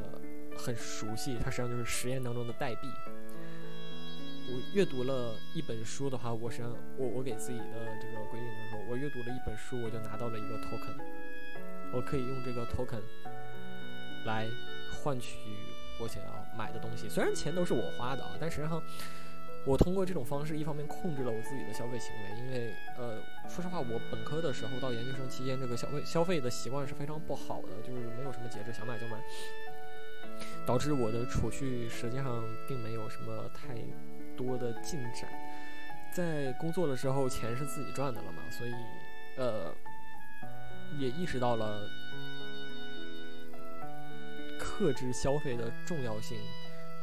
[0.58, 1.38] 很熟悉。
[1.44, 2.88] 它实际上就是实验当中的代币。
[4.48, 7.66] 我阅读了一本书的话，我实际上我我给自己的
[8.02, 10.96] 这个规定就是说，我阅读了一本书，我就拿到了一个 token，
[11.94, 13.02] 我可以用这个 token
[14.26, 14.48] 来
[14.92, 15.38] 换取
[16.00, 17.08] 我想要买的东西。
[17.10, 18.82] 虽然钱都是我花的啊，但实际上。
[19.66, 29.18] 我通过这种方式，一方面控制了我自己的消费行为，因为，呃，说实话，我本科的时候到研究生期间，这个消费消费的习惯是非常不好的，就是没有什么节制，想买就买，
[30.68, 33.76] 导致我的储蓄实际上并没有什么太
[34.38, 35.28] 多的进展。
[36.14, 38.74] 在工作的时候，钱是自己赚的了嘛，所以，
[39.38, 39.74] 呃，
[41.00, 41.90] 也意识到了
[44.60, 46.38] 克制消费的重要性。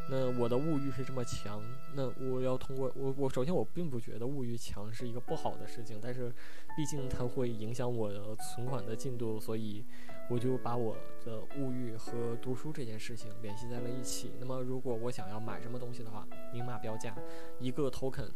[0.08, 1.62] 那我的物欲是这么强，
[1.94, 6.32] 那我要通过我我首先我并不觉得物欲强是一个不好的事情，但是
[6.76, 9.84] 毕竟它会影响我的存款的进度，所以
[10.30, 14.32] 我就把我的物欲和读书这件事情联系在了一起。
[14.40, 17.14] 那么如果我想要买什么东西的话，明码标价，
[17.60, 18.28] 一个 token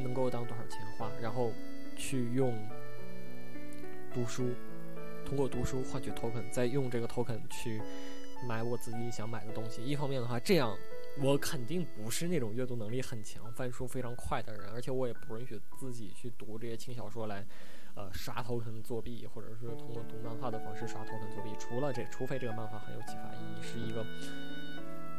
[0.00, 1.50] 能够当多少钱花，然后
[1.96, 2.54] 去用
[4.12, 4.50] 读书，
[5.24, 7.80] 通过读书换取 token，再用这个 token 去。
[8.46, 9.82] 买我自己想买的东西。
[9.82, 10.76] 一方面的话，这样
[11.22, 17.44] 我肯定不是那种阅读能力很强、翻书非常快的人，而且我也不允许自己去读这些轻小说来，
[17.94, 21.50] 呃，刷头肯作弊，或者是通过读漫画的方式刷头肯作弊。
[21.58, 24.04] 除了这，除非这个漫画很有启发意义，是一个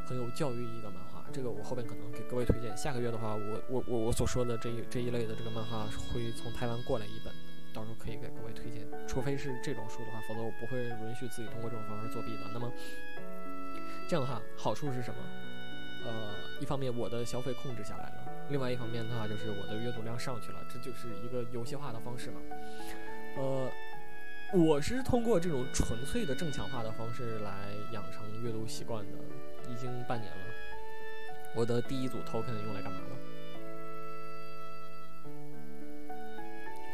[0.06, 2.76] 很有教育意义的漫画，这个我后边可能给各位推荐。
[2.78, 7.34] 下个月的话，我我我我所说的这一这一类的这个漫画会从台湾过来一本。
[7.74, 12.50] 到时候可以给各位推荐，除非是这种书的话，否则我不会允许自己通过这种方式作弊的。
[12.52, 12.72] 那么
[14.08, 15.20] 这样的话，好处是什么？
[16.08, 22.40] 呃，一方面我的消费控制下来了，另外一方面的话就是我的阅读量上去了，这就是一个游戏化的方式嘛。
[23.36, 23.70] 呃，
[24.54, 27.52] 我是通过这种纯粹的正强化的方式来
[27.92, 29.18] 养成阅读习惯的，
[29.70, 30.38] 已经半年了。
[31.54, 33.16] 我的第一组 token 用来干嘛了？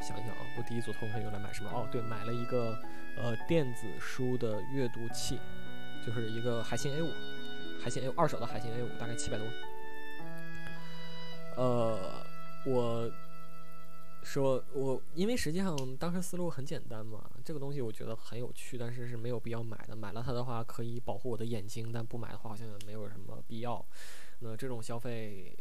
[0.02, 1.70] 想一想啊，我第一组 token 用来买什么？
[1.72, 2.78] 哦，对，买了一个
[3.18, 5.40] 呃电子书的阅读器，
[6.06, 7.10] 就是一个海信 A 五，
[7.84, 9.46] 海信 A 五二手的海信 A 五，大概七百多。
[11.58, 12.24] 呃，
[12.66, 13.12] 我
[14.24, 19.94] 说我因为实际上当时思路很简单嘛，这个东西我觉得很有趣，但是是没有必要买的。
[19.98, 23.86] 买了它的话可以保护我的眼睛，但不买的话好像也没有什么必要。
[24.40, 25.54] 那这种消费，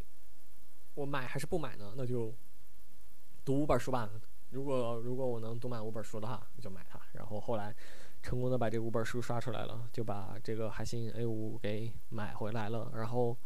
[0.95, 1.93] 我买还是不买呢？
[1.97, 2.33] 那就
[3.45, 4.09] 读五本书吧。
[4.51, 7.01] 如果如果我能读满五本书的话，我就买它。
[7.15, 7.75] 然后后来
[8.23, 12.91] 成功的把这五本书刷出来了，就把这个海信 A 五给买回来了。
[12.95, 13.37] 然后，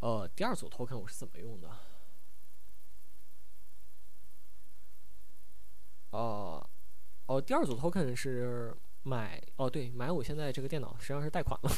[0.00, 1.70] 呃，第二组 token 我是怎么用的？
[6.10, 6.66] 哦，
[7.26, 11.70] 哦，第二组 token 是买哦，对，买我现在这个电脑实际上是贷款了。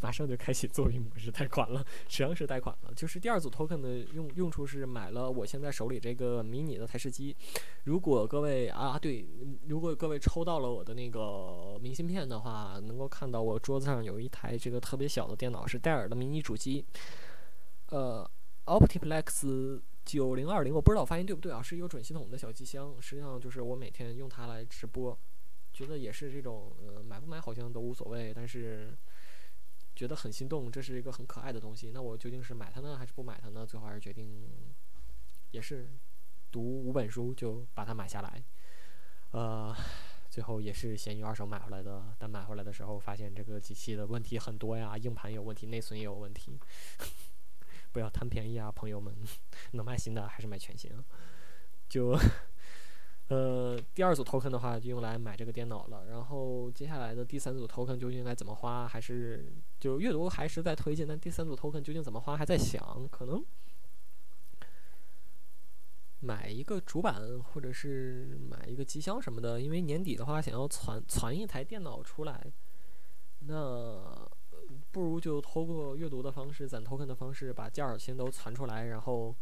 [0.00, 2.92] 马上就开启作弊模式，贷款了，实际上是贷款了。
[2.94, 7.36] 就是第二组 token 的用用处是买了我现在手里这个迷你的台式机。
[7.84, 9.26] 如果各位啊，对，
[9.68, 16.84] 如果各位抽到了我的那个明信片的话，能够看到我桌子上有一台这个特别小的电脑，是戴尔的迷你主机，
[17.88, 18.28] 呃
[18.66, 22.94] ，Optiplex 九零二零，我不知道我发音对不对啊，是一个准系统的小机箱。
[23.00, 25.16] 实际上就是我每天用它来直播，
[25.72, 28.96] 觉得也是这种，呃，买不买好像都无所谓，但是。
[30.00, 31.90] 觉得很心动，这是一个很可爱的东西。
[31.92, 33.66] 那我究竟是买它呢，还是不买它呢？
[33.66, 34.48] 最后还是决定，
[35.50, 35.90] 也是
[36.50, 38.42] 读五本书就把它买下来。
[39.32, 39.76] 呃，
[40.30, 42.16] 最后也是闲鱼二手买回来的。
[42.18, 46.58] 但买回来的时候发现这个机器的问题很多呀，硬盘有问题，内存也有问题。
[47.92, 49.14] 不要贪便宜啊，朋友们！
[49.72, 50.90] 能买新的还是买全新？
[51.90, 52.18] 就。
[53.30, 56.04] 呃，第二组 token 的话就用来买这个电脑了。
[56.10, 58.88] 然后接下来的第三组 token 究竟该怎么花？
[58.88, 61.06] 还是就阅读还是在推进？
[61.06, 62.36] 但第三组 token 究竟怎么花？
[62.36, 63.40] 还在想，可能
[66.18, 69.60] 买一个主板，或者是买一个机箱什么的。
[69.60, 72.52] 因为年底的话，想要攒攒一台电脑出来，
[73.46, 74.28] 那
[74.90, 79.32] 不如就通过阅读的方式攒 token 的方式，把件儿先都攒出来，然后。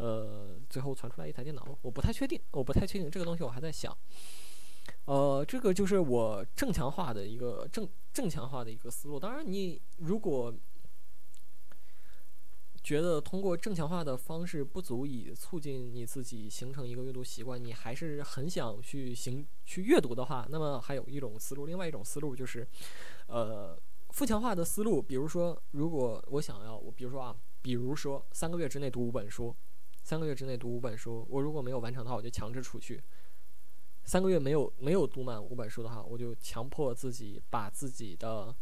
[0.00, 3.94] 呃，最后传出来一台电脑，我不太确定，我不太确定这个东西，我还在想。
[5.04, 9.20] 呃，这个就是我正强化的一个正正强化的一个思路。
[9.20, 10.54] 当然，你如果
[12.82, 22.66] 觉得通过正强化的方式不足以促进你自己形成一个阅读习惯，你还是很想去行去阅读的话，那么还有一种思路，另外一种思路就是，
[23.26, 23.78] 呃，
[24.08, 25.02] 负强化的思路。
[25.02, 29.54] 比如说，如果我想要，我比如说啊，比如说三个月之内读五本书。
[30.02, 33.02] 三个月之内读五本书，我如果没有完成的话，我就强制出去。
[34.02, 38.52] 三个月没有没有读满五本书的话，我就强迫自己把自己的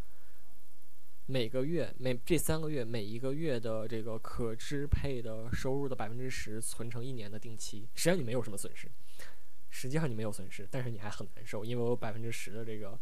[1.26, 7.88] 每个月每这三个月每一个月的这个可支配的收入的百分之十存成一年的定期。
[7.94, 8.90] 实际上你没有什么损失，
[9.70, 12.98] 实际上你没有损失，但是你还很难受，因为我百分之十的这个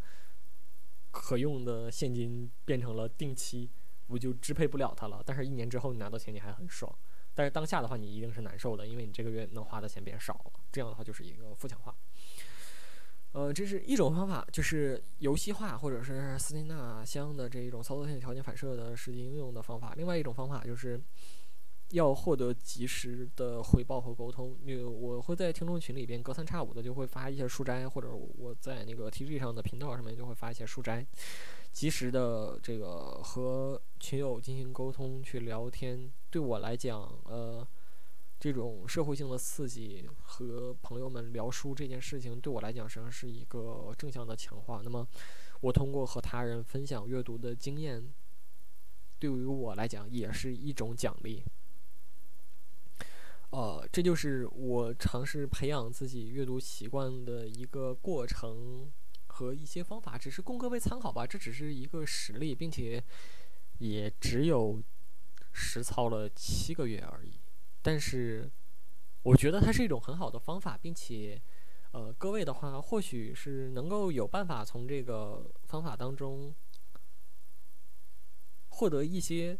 [1.10, 3.70] 可用的现金变成了定期，
[4.06, 5.22] 我就支配不了它了。
[5.24, 6.96] 但是一年之后你拿到钱，你还很爽。
[7.36, 10.52] 但是当下的话，你一定是难受的，因为你这个月能花的钱变少了。
[10.72, 11.94] 这样的话就是一个负强化。
[13.32, 19.92] 呃，这是一种方法，就是游戏化或者是斯金纳箱的这一种操作性条件反射的实际应用的方法。
[19.98, 20.98] 另外一种方法就是，
[21.90, 24.58] 要获得及时的回报和沟通。
[24.64, 31.06] 那个我会在听众群里边隔三差五的就会发一些书斋，或者我在那个 TG 上的频道上面就会发一些书斋，
[31.72, 36.10] 及时的这个和群友进行沟通去聊天。
[36.36, 37.66] 对我来讲，呃，
[38.38, 44.82] 这种社会性的刺激和朋友们聊书这件事情，对我来讲实际上是一个正向的强化。
[44.84, 45.08] 那么，
[45.62, 48.12] 我通过和他人分享阅读的经验。
[49.18, 51.42] 对于我来讲，也是一种奖励。
[53.48, 58.92] 呃，这就是我尝试培养自己阅读习惯的一个过程
[59.28, 61.26] 和一些方法，只是供各位参考吧。
[61.26, 63.02] 这只是一个实例，并且
[63.78, 64.78] 也只有
[65.56, 67.40] 实操了七个月而已。
[67.82, 68.48] 但是，
[69.22, 71.40] 我觉得它是一种很好的方法，并且，
[71.92, 76.54] 呃，各位的话，或许是能够有办法从这个方法当中。
[78.68, 79.58] 获得一些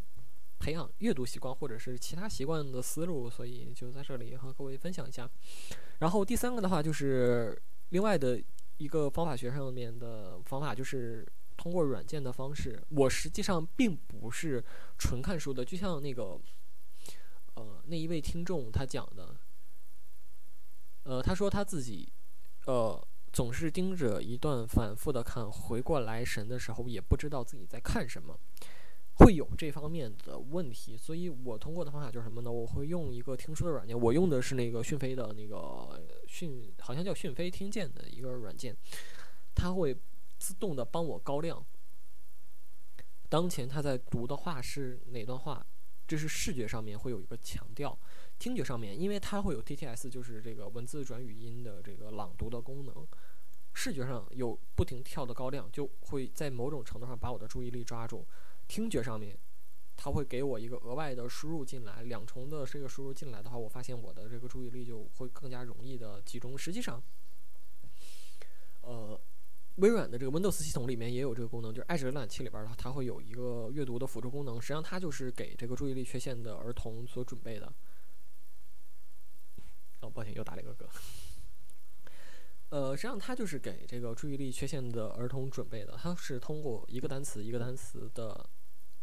[0.59, 5.27] 培养阅读习惯或者是其他习惯的思路，所以就在这里和各位分享一下。
[5.97, 8.39] 然后第三个的话就是另外的
[8.77, 11.27] 一个方法学上面的方法，就是
[11.57, 12.81] 通过软件的方式。
[12.89, 14.63] 我实际上并不是
[14.97, 16.39] 纯看书的，就像那个
[17.55, 19.35] 呃那一位听众他讲的，
[21.03, 22.07] 呃他说他自己
[22.65, 28.39] 呃总是盯着一段反复的看，回过来神的时候也不知道自己在看什么。
[29.19, 32.51] 会有这方面的问题，所以我通过的方法就是什么呢？
[32.51, 38.77] 我会用一个听书的软件，我用的是那个讯飞的那个讯，好像叫讯飞听见的一个软件，
[39.55, 39.97] 它会
[40.37, 41.65] 自动的帮我高亮。
[43.29, 45.65] 当前他在读的话是哪段话？
[46.07, 47.99] 这是视觉上面会有一个强调，
[48.39, 53.05] 听觉上面，因为它会有 TTS，就是这个文字转语音的这个朗读的功能，
[53.73, 58.25] 视觉上有不停跳的高亮，就会在某种程度上把我的注意力抓住。
[58.69, 59.37] 听觉上面，
[59.97, 66.57] 它会给我一个额外的输入进来，两重的这个输入进来的话，我发现我的这个注意力就会更加容易的集中。
[66.57, 67.03] 实际上，
[68.79, 69.19] 呃，
[69.77, 77.73] 微软的这个 Windows 系统里面也有这个功能，就是爱智浏览器里边儿它会有一个阅读的辅助功能，实际上它就是给这个注意力缺陷的儿童所准备的。
[80.01, 80.85] 哦，抱歉，又打了一个嗝。
[82.69, 88.49] 呃，实际上它就是给这个注意力缺陷的儿童准备的，它是通过一个单词一个单词的。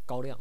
[0.06, 0.38] 高亮，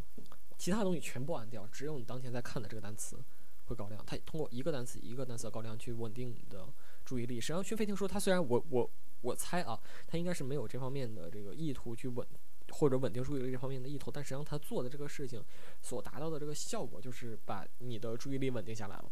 [0.58, 3.18] 其他东西全部按掉，只有你当前在看的这个单词
[3.64, 4.04] 会高亮。
[4.04, 6.70] 它通过一个单词一个单词的高亮去稳定你的
[7.02, 7.40] 注意力。
[7.40, 8.90] 实际上，讯飞听说它虽然我我
[9.24, 12.26] 我猜啊，他应该是没有这方面的这个意图去稳
[12.68, 15.42] 或者稳定注意力这方面的意图，但实际上他做的这个事情
[15.82, 19.10] 所达到的这个效果就是把你的注意力稳定下来了。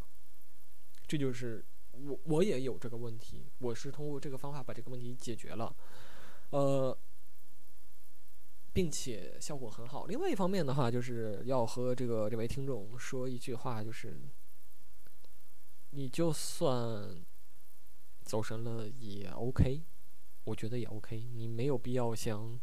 [1.06, 5.74] 这就是我我也有这个问题，我是通过这个方法把这个问题解决了。
[6.50, 6.96] 呃。
[8.74, 10.06] 并且效果很好。
[10.06, 14.18] 另外一方面的话，就是要和这个这位听众说一句话，就是，
[15.90, 17.22] 你就算
[18.22, 19.82] 走神了也 OK，
[20.45, 21.22] 我觉得也 OK。
[21.34, 22.61] 你没有必要像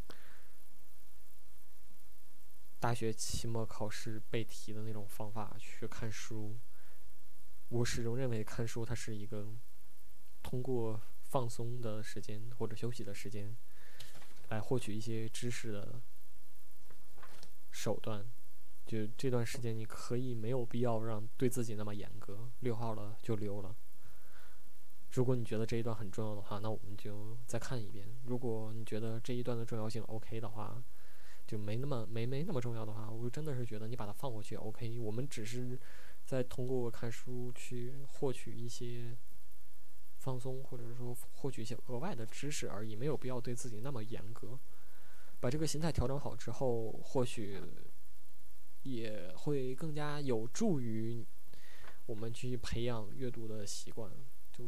[2.79, 6.57] 大学期末考试背题的那种方法去看书。
[7.69, 9.47] 我始终认为看书它是一个
[10.41, 13.55] 通过放松的时间或者休息的时间。
[14.49, 16.01] 来获取一些知识的
[17.69, 18.25] 手段，
[18.87, 23.75] 就这段时间你可以没有必要让对自己那么严格，溜号了就溜了。
[25.11, 30.83] 如果你觉得这一段很重要的话，那我们就再看一遍；如果你觉得这一段的重要性 OK 的话，
[31.47, 34.99] 就没那么没没那么重要的话，我真的是觉得你把它放过去 OK。
[34.99, 35.79] 我们只是
[36.25, 39.17] 在通过看书去获取一些。
[40.21, 44.59] 放松，或者说获取一些额外的知识而已，没有必要对自己那么严格。
[45.39, 47.57] 把这个心态调整好之后，或许
[48.83, 51.25] 也会更加有助于
[52.05, 54.11] 我们去培养阅读的习惯。
[54.51, 54.65] 就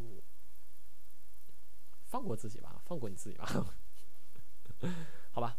[2.12, 3.48] 放过自己吧，放过你自己吧，
[5.32, 5.58] 好吧。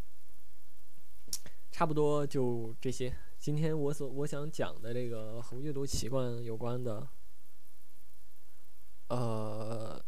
[1.70, 3.16] 差不多就这些。
[3.38, 7.09] 今天我所我想讲的这个和阅读习惯有关的。
[9.09, 9.98] 呃，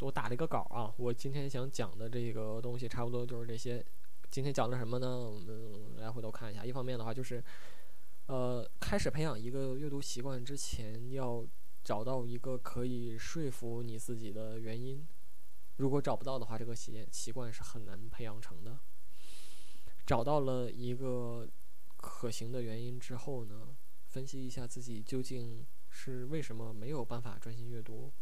[0.00, 3.84] 我打了一个稿啊，我今天想讲的这个东西差不多就是这些。
[4.28, 5.30] 今天讲的什么呢？
[5.30, 6.64] 我们来回头看一下。
[6.64, 7.42] 一方面的话，就是
[8.26, 11.46] 呃，开始培养一个阅读习惯之前，要
[11.84, 15.06] 找到一个可以说服你自己的原因。
[15.76, 18.78] 如果找不到的话，这个习习惯是很难培养成的。
[20.06, 21.48] 找到了一个
[21.96, 23.76] 可行的原因之后呢，
[24.08, 28.12] 分析一下自己究竟是为什么没有办法专心阅读。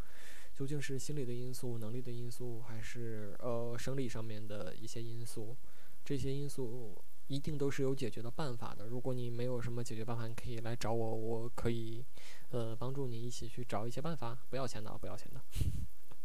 [0.53, 5.57] 究竟是心理的因素、能力的因素，还是呃生理上面的一些因素？
[6.05, 8.87] 这些因素一定都是有解决的办法的。
[8.87, 12.05] 如果你没有什么解决办法，你可以来找我，我可以
[12.51, 15.41] 呃帮助你一起去找一些办法，不要钱的，不要钱的。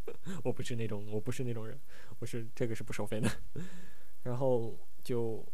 [0.44, 1.80] 我不是那种，我不是那种人，
[2.20, 3.30] 我是这个是不收费的。
[4.24, 5.46] 然后就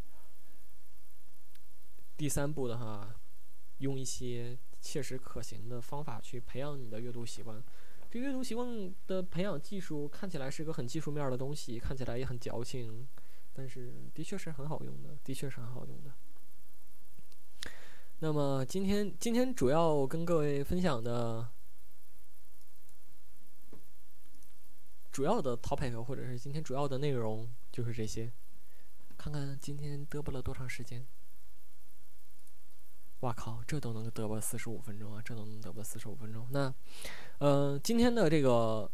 [2.17, 3.15] 第三步的话，
[3.79, 7.63] 用一些切实可行的方法去培养你的阅读习惯。
[8.09, 13.07] 这阅读习惯的培养技术看起来是个很技术面的东西，看起来也很矫情，
[13.53, 16.11] 但是的确是很好用的，的确是很好用的。
[18.19, 21.49] 那么今天今天主要跟各位分享的
[25.11, 28.31] 主要的 topic 或者是今天主要的内容就是这些。
[29.17, 31.05] 看看今天嘚啵了多长时间？
[33.19, 35.21] 哇靠，这都能嘚啵四十五分钟啊！
[35.23, 36.47] 这都能嘚啵四十五分钟。
[36.49, 36.73] 那，
[37.37, 38.89] 呃，今天的这个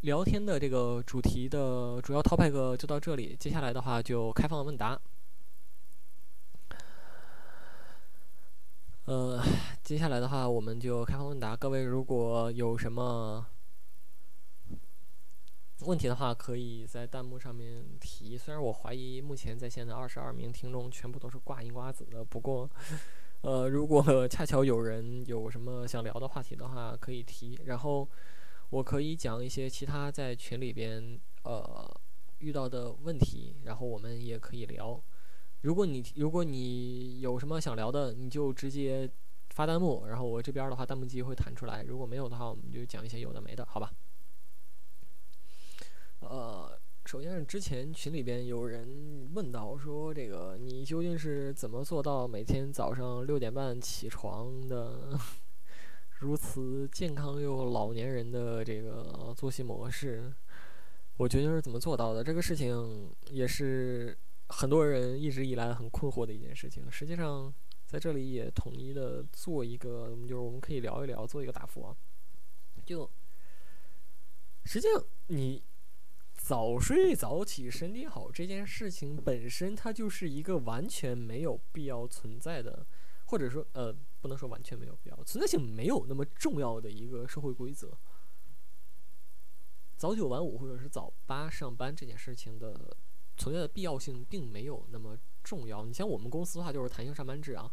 [0.00, 3.36] 聊天的这个主题的主要 topic 就到这里。
[3.38, 5.00] 接下来的话就开放问答。
[9.04, 9.40] 呃，
[9.84, 11.56] 接下来的话我们就开放问答。
[11.56, 13.46] 各位如果有什么
[15.84, 18.36] 问题的话，可以在弹幕上面提。
[18.36, 22.68] 虽然我怀疑目前在线的二十二名听众全部都是挂银瓜子的，不过。
[23.42, 28.08] 呃，如果恰巧有人有什么想聊的话题的话，可以提，然后
[28.70, 32.00] 我可以讲一些其他在群里边呃
[32.38, 35.02] 遇到的问题，然后我们也可以聊。
[35.62, 39.10] 如果你如果你有什么想聊的，你就直接
[39.50, 41.82] 发弹幕，然后我这边的话弹幕机会弹出来。
[41.82, 43.92] 如果没有的话，我们就讲一些有的没的，好吧？
[46.22, 46.78] 呃。
[47.04, 55.18] 首先是之前群里边有人问到说，这个你究竟是怎么做到每天早上六点半起床的？
[56.20, 60.32] 如此健康又老年人的这个作息模式，
[61.16, 62.22] 我究竟是怎么做到的？
[62.22, 64.16] 这个事情也是
[64.50, 66.88] 很多人一直以来很困惑的一件事情。
[66.88, 67.52] 实际上，
[67.84, 71.96] 在这里也统一的做一个，就是我们可以聊一聊，做一个答复啊。
[72.86, 73.10] 就
[74.64, 75.60] 实际上你。
[76.42, 82.84] 早睡早起，身体好这件事情本身，它就是一个完全没有必要存在的，
[83.26, 87.96] 或者说，呃，不能说完全没有必要，存在性没有那么重要的一个社会规则。
[89.96, 92.96] 早九晚五或者是早八上班这件事情的
[93.36, 95.84] 存在的必要性并没有那么重要。
[95.84, 97.72] 你像我们公司的话，就是弹性上班制啊。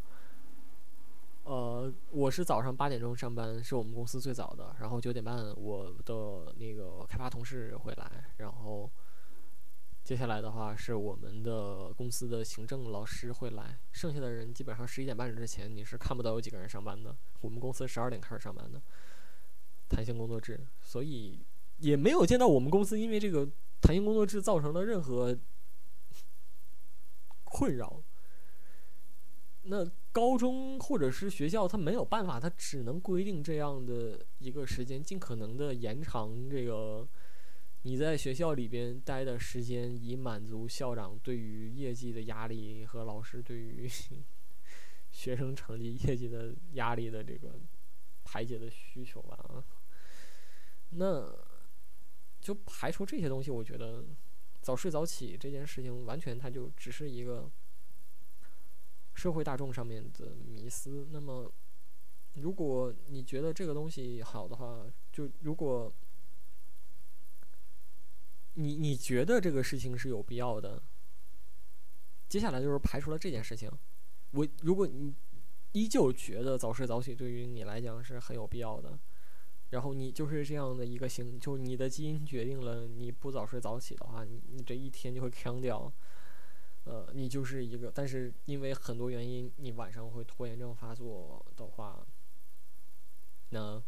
[1.49, 4.75] 呃，我是早上八点钟上班，是我们公司最早的。
[4.79, 8.31] 然后九点半，我的那个开发同事会来。
[8.37, 8.87] 然后
[10.03, 13.79] 接下来的话，是我们的公司的行政老师会来。
[13.91, 17.17] 剩下的人基本上十一点半之前，你是看不到有几个人上班的。
[17.41, 18.79] 我们公司十二点开始上班的，
[19.87, 21.43] 弹性工作制，所以
[21.79, 23.49] 也没有见到我们公司因为这个
[23.81, 25.35] 弹性工作制造成了任何
[27.43, 28.03] 困扰。
[29.63, 37.07] 那高中或者是学校，他没有办法，他只能规定这样的一个时间，尽可能的延长这个
[37.84, 43.88] 你在学校里边待的时间，以满足校长对于业绩的压力和老师对于
[45.12, 47.60] 学生成绩业绩的压力的这个
[48.24, 49.64] 排解的需求吧。
[50.89, 51.32] 那
[52.39, 54.03] 就排除这些东西，我觉得
[54.60, 57.49] 早睡早起这件事情，完全它就只是一个。
[59.20, 61.05] 社会大众上面的迷思。
[61.11, 61.51] 那么，
[62.36, 65.93] 如果你觉得这个东西好的话，就如果
[68.53, 70.82] 你你觉得这个事情是有必要的，
[72.30, 73.70] 接下来就是排除了这件事情。
[74.32, 75.13] 我如果你
[75.74, 78.97] 依旧觉得早睡早起对于你来讲是很有必要的，
[79.72, 85.91] 然后你就是这样的一个行，就你的基因决定了你不早睡早起的话，你你这一天就会扛掉。
[86.86, 92.03] 呃，你就是一个，但是因为很多原因，你晚上会拖延症发作的话，
[93.49, 93.80] 那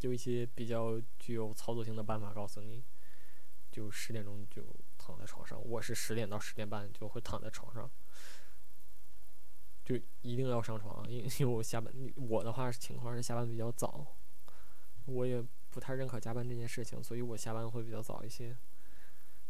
[0.00, 2.84] 有一些比较具有操作性的办法告诉你，
[3.72, 4.62] 就十点钟就
[4.96, 5.60] 躺在床上。
[5.64, 7.90] 我是十点到十点半就会躺在床上，
[9.84, 14.06] 就一定要上床，因因为我下班，我的话情况是下班比较早，
[15.06, 18.56] 我也不太认可加班这件事情，所以我下班会比较早一些，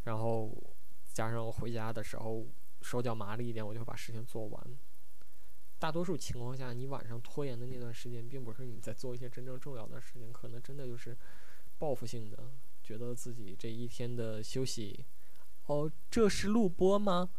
[0.04, 0.50] 然后
[1.12, 2.46] 加上我回家的时候。
[2.84, 4.78] 手脚麻利一点，我就会把事情做完。
[5.78, 11.16] 大多数情况下，你晚上拖延的那段时间，并不是你在做一些真正重要的事情，可能真的就是
[11.78, 12.38] 报复性的，
[12.82, 15.04] 觉得自己这一天的休息。
[15.66, 17.30] 哦，这是录播吗？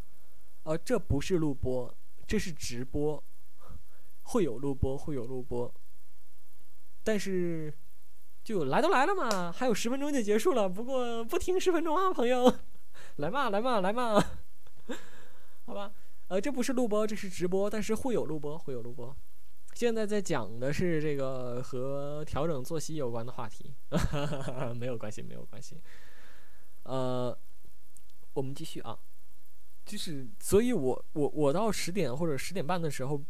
[0.63, 3.23] 哦，这不是录播，这是直播。
[4.23, 5.71] 会有录播，会有录播。
[7.03, 7.71] 但是，
[8.43, 10.67] 就来都来了嘛，还有十分钟就结束了。
[10.67, 12.51] 不过不听十分钟啊，朋友，
[13.17, 14.23] 来嘛，来嘛，来嘛。
[15.65, 15.91] 好吧，
[16.27, 19.15] 呃，这不是录播，这是直播，但是会有录播，会有录播。
[19.73, 23.73] 现在在讲的是这个和调整作息有关的话题，
[24.79, 25.81] 没有关系，没有关系。
[26.83, 27.37] 呃，
[28.33, 28.97] 我们继续啊，
[29.85, 33.21] 就是，所以我我我到十点或者十点半的时候。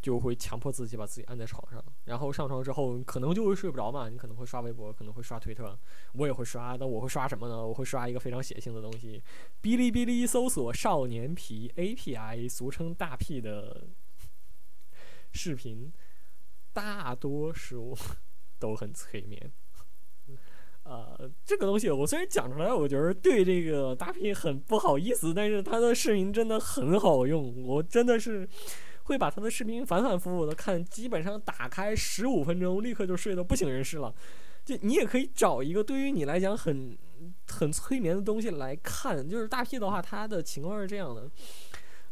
[0.00, 4.08] 就会强迫自己把自己按在床上，然后上床之后可能就会睡不着嘛。
[4.08, 5.78] 你可能会刷微博，可能会刷推特，
[6.14, 6.74] 我也会刷。
[6.80, 7.66] 那我会刷什么呢？
[7.66, 9.22] 我会刷一个非常血性的东西，
[9.62, 13.88] 哔哩哔哩搜索“少年皮 API”，俗称大 P 的
[15.32, 15.92] 视频，
[16.72, 17.94] 大多数
[18.58, 19.52] 都很催眠。
[20.84, 28.48] 呃，这个东西我虽然讲出来，我觉得对这个大 P 很不好意思，但是他的视频真的很好用，我真的是。
[29.10, 34.14] 会把他的视频反反复复的看，基本上打开十五分钟，立刻就睡得不省人事了。
[34.64, 36.96] 就你也可以找一个对于你来讲很
[37.48, 39.28] 很催眠的东西来看。
[39.28, 41.28] 就是大 P 的话，他的情况是这样的，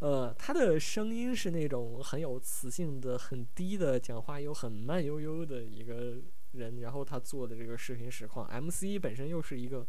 [0.00, 6.16] 呃，他的声音是那种很有磁性的、很低的，讲话又很慢悠悠的一个
[6.52, 6.80] 人。
[6.80, 9.86] 然后他做的这个视频实况，MC 本身又是一个。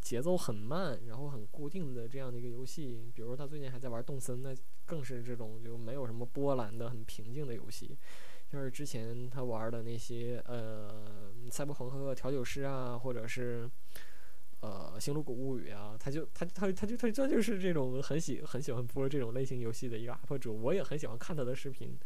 [0.00, 4.54] 节奏很慢，然后很固定的这样的一个游戏，比如说他最近还在玩动森，那
[4.86, 7.96] 更是这种就没有什么波澜的很平静的游戏。
[8.50, 13.70] 像是之前他玩的那些呃《赛博朋克调酒师》啊，或者是
[14.60, 21.96] 呃《星露谷物语》啊，他就他他他就他这就是这种很喜很喜欢播这种类型游戏的一个 UP 主，我也很喜欢看他的视频，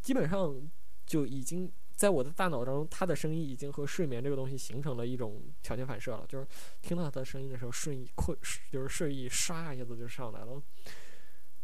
[0.00, 0.60] 基本上
[1.04, 1.70] 就已经。
[2.00, 6.46] 在我的大脑中，他的声音已经和睡眠这个东西形成了一种条件反射了，就是
[6.80, 8.34] 听到他的声音的时候，睡意困，
[8.72, 10.62] 就是睡意唰一下子就上来了，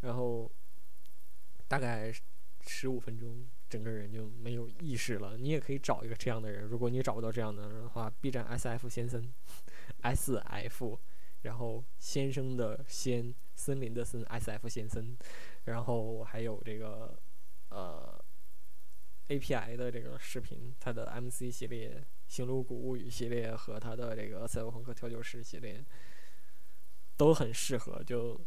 [0.01, 0.47] 然后
[1.67, 2.13] 大概
[2.67, 5.37] 十五分钟，整个人就没有意识了。
[5.37, 9.27] 你也可以找一个这样的人，如果你找不到这样的人的话，B 站 S F 先生
[10.01, 10.99] ，S F，
[11.41, 15.17] 然后先生的先，森林的森，S F 先生，
[15.63, 17.17] 然后还有这个
[17.69, 18.23] 呃。
[19.29, 25.83] A.P.I 的这个视频，它的 M.C 系列、星露谷物语系列和它的这个赛博朋克调酒师系列
[27.17, 28.01] 都很适合。
[28.03, 28.39] 就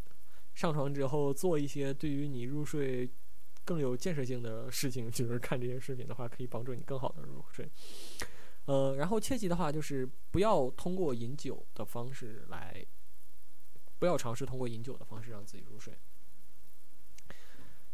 [0.54, 3.10] 上床之后做一些对于你入睡
[3.64, 7.70] 更有建设性的事情，就是看这些视频的话，可以帮助你更好的入睡。
[8.64, 12.82] 呃，然后切记的话就是不要通过饮酒的方式来，
[13.98, 15.92] 不要尝试通过饮酒的方式让自己入睡，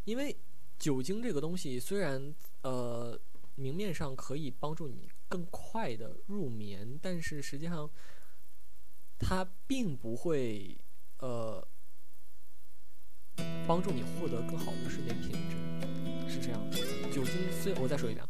[0.05, 0.37] 因为。
[0.79, 3.19] 酒精这个东西虽然呃
[3.55, 7.91] 明面上可以帮助你更快的入眠，但是实际上
[9.19, 10.79] 它并不会
[11.19, 11.67] 呃
[13.67, 16.77] 帮助你获得更好的睡眠品质，是这样的。
[17.11, 18.25] 酒精虽我再说一遍，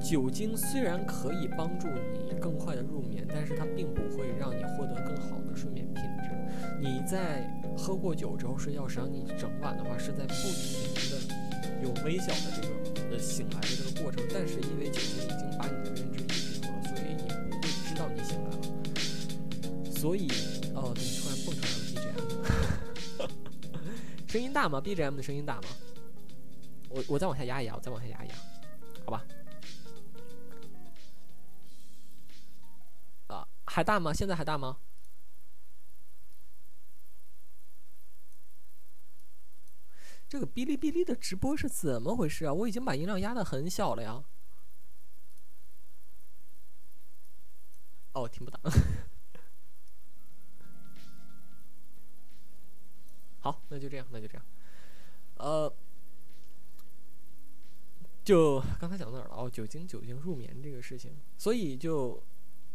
[0.00, 6.01] 酒精虽然可以帮助你更快的入眠，但是它并不会让你获得更好的睡眠品质。
[6.82, 11.16] 你在喝过酒之后睡觉，实际上你整晚的话是在不停的。
[11.80, 12.68] 有微小的这个
[13.12, 18.62] 呃醒来的这个过程，但是因为酒精已经把你的认知抑制住了，所以你不会知道你醒来了。
[19.92, 20.26] 所以
[20.74, 23.30] 哦，对，突然蹦出来了 BGM，
[24.32, 25.68] 声音大吗？BGM 的声音大吗？
[26.88, 28.34] 我我再往下压一压，我再往下压一压，
[29.04, 29.24] 好吧？
[33.28, 34.12] 啊，还大吗？
[34.12, 34.76] 现在还大吗？
[40.32, 42.54] 这个哔哩哔哩的直播是怎么回事啊？
[42.54, 44.24] 我已经把音量压的很小了呀。
[48.14, 48.58] 哦，听不到。
[53.40, 54.42] 好，那就这样，那就这样。
[55.34, 55.70] 呃，
[58.24, 59.34] 就刚才讲到哪儿了？
[59.36, 62.22] 哦，酒精，酒精入眠这个事情，所以就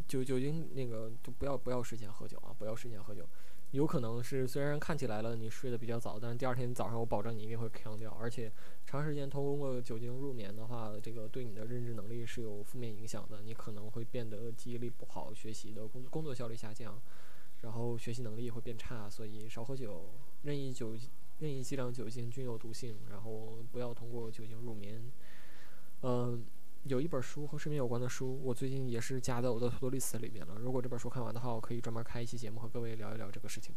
[0.08, 3.28] 酒酒精那个就不要不要睡前喝酒啊，不要睡前喝酒。
[3.72, 8.09] 有可能是，虽然看起来了你睡得比较早，但是第二天早上我保证你一定会扛掉。
[8.20, 8.51] 而且
[8.86, 13.41] 长时间通过酒精入眠的话，这个对你的认知能力是有负面影响的。
[13.41, 16.99] 你可能会变得记忆力不好，学习的工工作效率下降，
[17.61, 19.09] 然后学习能力会变差。
[19.09, 20.11] 所以少喝酒，
[20.43, 20.95] 任意酒
[21.39, 25.11] 任意剂量酒精均有毒性，然后不要通过酒精入眠。
[26.03, 26.45] 嗯。
[26.84, 30.55] 有一本书和睡眠有关的书，我最近也是加在我的 To Do List 里面了。
[30.59, 33.75] 如果这本书看完的话，我可以专门开一期节目和各位聊一聊这个事情。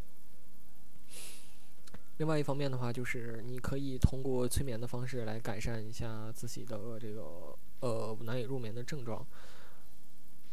[2.19, 9.27] 另外一方面的话，就是你可以通过催眠的方式来改善一下自己的这个呃难以入眠的症状。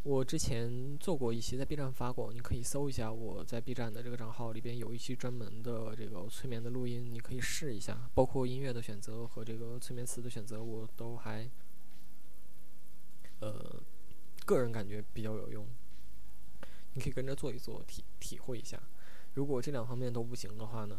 [0.04, 11.48] 我之前做过一期在 B 站发过，你可以搜一下我在 B 站的这个账号里边有一期专门的这个催眠的录音，你可以试一下，包括音乐的选择和这个催眠词的选择，我都还。
[13.40, 13.82] 呃，
[14.46, 15.68] 个人感觉比较有用，
[16.94, 18.82] 你可以跟着做一做，体体会一下。
[19.36, 20.98] 如果这两方面都不行的话呢，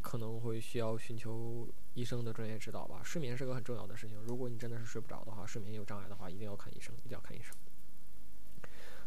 [0.00, 3.00] 可能会需要寻求医生的专业指导吧。
[3.02, 7.56] 睡眠是个很重要的事情，如果你真的是睡不着的话，睡眠有障碍的话，一定要看医生，一定要看医生。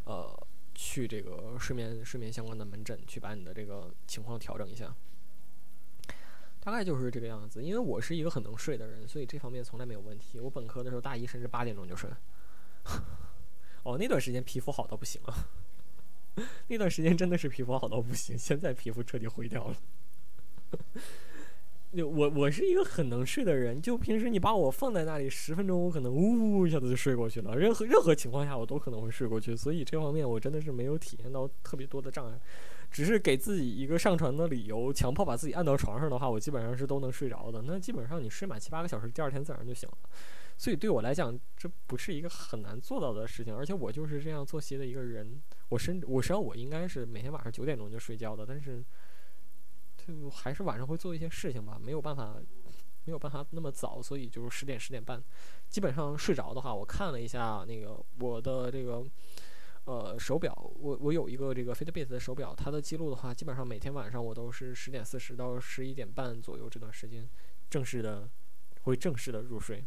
[0.04, 4.94] 呃，去这个睡眠睡眠相关的门诊，去把你的这个情况调整一下。
[6.60, 7.64] 大概就是这个样子。
[7.64, 10.40] 因为我是一个很能睡的人，所以这方面从来没有问题。
[10.40, 12.10] 我本科的时候，大一甚至八点钟就睡。
[13.84, 15.48] 哦，那段时间皮肤好到不行了。
[16.68, 19.76] 那段时间真的是皮肤好到不行，现在皮肤彻底毁掉了。
[21.94, 27.58] 我我是一个很能睡的人，就平时你把我放在那里十分钟，我可能呜一下子就睡过去了。
[27.58, 32.40] 任何任何情况下，我都可能会睡过去，所以这方面我真的是没有体验到特别多的障碍，
[32.90, 37.62] 只是给自己一个上床的理由，强迫把自己按到床上的话，我基本上是都能睡着的。
[37.64, 39.98] 那基本上你睡满七八个小时，第二天自然就醒了。
[40.62, 45.42] 所以对我来讲，这不是一个很难做到的事情，而且我就是这样作息的一个人。
[45.70, 48.86] 我甚我实际上我应该是每天晚上九点钟就睡觉的，但是。
[49.98, 52.36] 就还是晚上会做一些事情吧，没有办法，
[53.06, 55.24] 没有办法那么早，所以就是十点十点半，
[55.70, 59.06] 基本上睡着的话，我看了一下那个我的这个
[59.84, 67.30] 呃手表，我我有一个这个 Fitbit 的手表，它的记录的话，基本上每天晚上我都是十点四十到十一点半左右这段时间
[67.70, 68.28] 正式的
[68.82, 69.86] 会正式的入睡。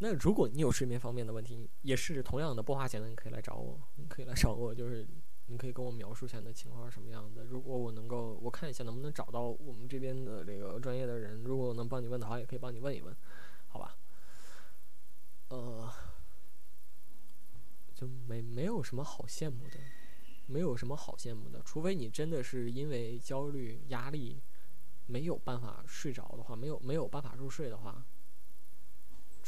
[0.00, 5.06] 那如果你有睡眠方面的问题，也是同样的不花钱的，你可以来找我，你可以来找我，就是。
[5.52, 7.42] 你可以跟我描述一下你的情况是什么样的。
[7.42, 11.42] 如果我能够，我看一下能不能找到我们这边的这个专业的人。
[11.42, 13.12] 如果我能帮你问的话，也可以帮你问一问，
[13.66, 13.96] 好吧？
[15.48, 15.92] 呃，
[17.96, 19.80] 就没没有什么好羡慕的，
[20.46, 21.60] 没有什么好羡慕的。
[21.64, 24.40] 除非你真的是因为焦虑、压力
[25.06, 28.06] 没有办法睡着的话，没有没有办法入睡的话。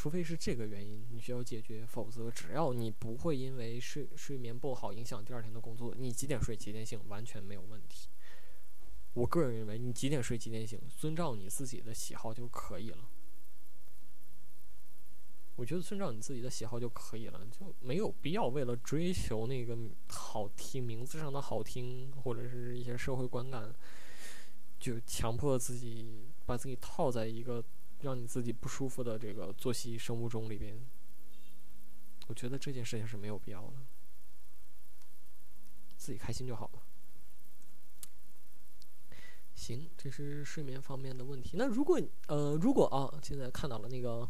[0.02, 8.08] 除非是这个原因，你需要解决，否则只要你不会因为睡睡眠不好影响第二天的工作，你几点睡几点醒完全没有问题。
[9.12, 12.98] 我个人认为，你几点睡几点醒，遵照你自己的喜好就可以了。
[15.54, 19.78] 我觉得遵照你自己的喜好就可以了，就没有必要为了追求那个
[20.08, 23.72] 好听、名字上的好听，或者是一些社会观感，
[24.80, 27.64] 就强迫自己把自己套在一个。
[28.02, 30.78] 让你自己不舒服的这个作息生物钟里边，
[32.26, 33.74] 我觉得这件事情是没有必要的，
[35.96, 36.82] 自己开心就好了。
[39.54, 41.56] 行，这是睡眠方面的问题。
[41.56, 44.28] 那如果呃，如果啊，现在看到了那个，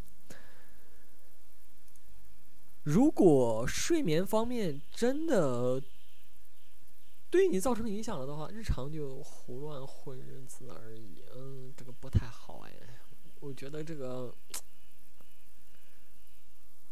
[2.82, 5.82] 如果睡眠方面真的
[7.30, 12.72] 对你造成影响了的话，日常就胡乱混日子而已，嗯，这个不太好哎。
[13.42, 14.32] 我觉得这个，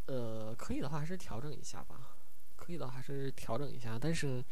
[0.07, 2.17] 呃，可以的话还是调整一下吧。
[2.57, 3.97] 可以的话还是调整一下。
[3.97, 4.45] 但是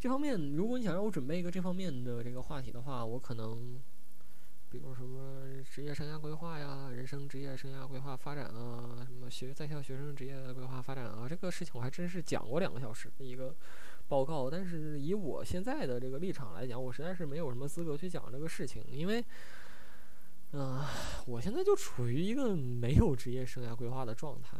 [0.00, 3.78] 这方面，如果你想让我准备一个这方面的这个话题的话，我可能，
[4.70, 13.54] 比如什么职业生涯规划呀、人生职业生涯规划发展啊、什么学在校学生职业规划发展啊，这个事情我还真是讲过两个小时的一个
[14.08, 14.50] 报告。
[14.50, 19.22] 但是以我现在的这个立场来讲，我实在是没有什么资格去讲这个事情，因为。
[20.54, 20.84] 嗯，
[21.26, 24.58] 我现在就处于一个没有职业生涯规划的状态。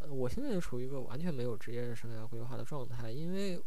[0.00, 3.62] 呃，我现在就处于一个完全没有职业生涯规划的状态，因为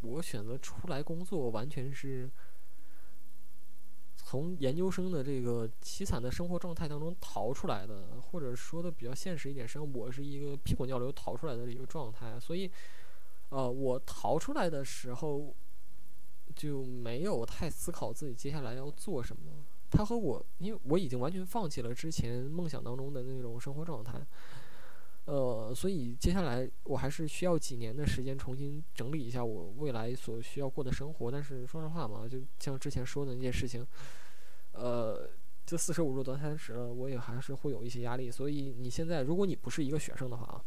[0.00, 2.28] 我选择出来工作完全是
[4.16, 12.40] 从研究生的这个凄惨的生活状态当中逃出来的，或者说的比较现实一点，实际上我是一个屁滚尿流逃出来的一个状态。
[12.40, 12.68] 所以，
[13.50, 15.54] 呃，我逃出来的时候。
[16.56, 19.42] 就没有太思考自己接下来要做什么。
[19.88, 24.20] 他和我，因为我已经完全放弃了之前梦想当中的那种生活状态，
[25.26, 31.30] 呃，所以接下来我还是需要几年的时间重新整理一下我未来所需要过的生活。
[31.30, 33.86] 但是说实话嘛，就像之前说的那些事情，
[34.72, 35.30] 呃，
[35.64, 38.28] 就四舍五入得三十了，我也还是会有一些压力。
[38.28, 40.64] 所以你现在，如果你不是一个学生的话啊，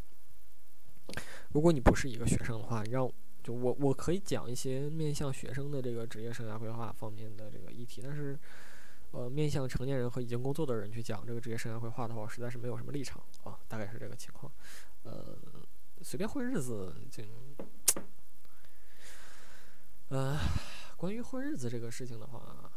[1.52, 3.10] 如果你不是一个学生的话，让。
[3.42, 8.38] 就我我可以讲一些面向学生的这个职业生涯规划方面的这个议题，但是，
[9.12, 14.52] 呃，面向成年人和已经工作的人去讲这个职业生涯规划的话，我实在是没有什么立场啊，大概是这个情况。
[15.04, 15.38] 呃，
[16.02, 17.24] 随便混日子就，
[20.08, 20.38] 呃，
[20.96, 22.70] 关于混日子这个事情的话，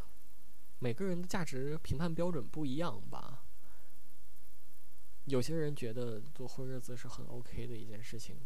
[0.80, 3.44] 每个人的价值评判标准不一样吧。
[5.26, 8.38] 有些人觉得做混日子是很 OK 的一件事情。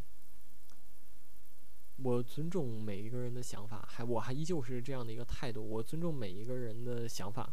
[2.03, 5.67] 我尊重每一个人的想法，还我还依旧是这样的一个态度。
[5.67, 7.51] 我尊重每一个人的想法，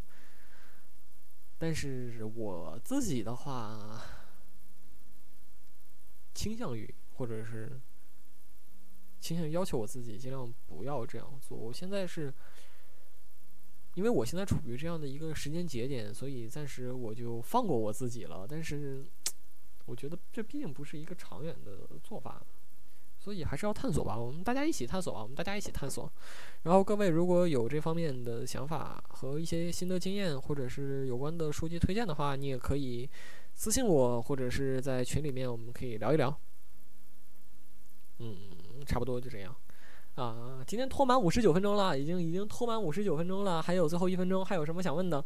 [1.56, 4.02] 但是我自己的话，
[6.34, 7.80] 倾向于或者是
[9.18, 11.56] 倾向于要求我自己尽量不要这样做。
[11.56, 12.32] 我现在是
[13.94, 18.46] 因为我现在处于这样的一个时间节点，所以暂时我就放过我自己了。
[18.46, 19.06] 但是，
[19.86, 22.44] 我觉得这毕竟不是一个长远的做法，
[23.24, 24.18] 所以还是要探索吧。
[24.18, 26.12] 我们大家一起探索吧，我们大家一起探索。
[26.64, 33.08] 然后各位如果有这方面的想法和一些心得经验，或者是有关的书籍推荐的话，你也可以
[33.54, 36.38] 私信我，或者是在群里面我们可以聊一聊。
[38.18, 39.56] 嗯，差不多就这样。
[40.16, 45.24] 啊，今天拖满五十九分钟了，已经已经拖满五十九分钟了，还有最后一分钟，还有什么想问的？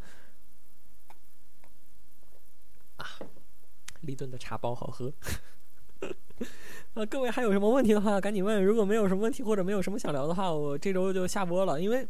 [2.99, 3.07] 啊，
[4.03, 5.13] 立顿的茶包好喝。
[6.95, 8.65] 啊， 各位还有什么问题的话，赶紧问。
[8.65, 12.07] 如果没有什么问题或者没有什么想聊的话，我这周就下播了，因为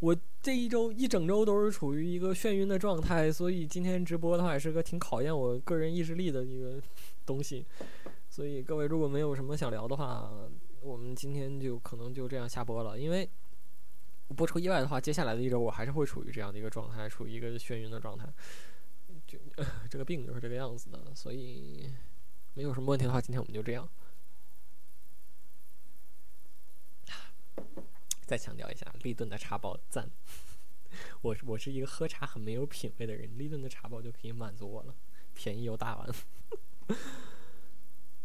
[0.00, 6.80] 我这一周一整周都是处于一个眩晕的状态，所以今天直播的话也是个挺考验我个人意志力的一个
[7.26, 7.66] 东西。
[8.28, 10.30] 所以各位如果没有什么想聊的话，
[10.80, 13.28] 我们今天就可能就这样下播了，因为
[14.36, 18.26] 不出意外的话，接下来的一周我还是会处于这样的一个状态，处于一个眩晕的状态。
[19.26, 19.38] 就
[19.90, 21.90] 这个病就是这个样子的，所以
[22.54, 23.88] 没有什么问题的话，今天我们就这样。
[28.26, 30.10] 再强调一下，立顿的茶包赞。
[31.22, 34.94] 我是我是一个喝茶很没有品味的人，立顿的茶包就可以满足我了，
[35.34, 36.08] 便宜又大碗。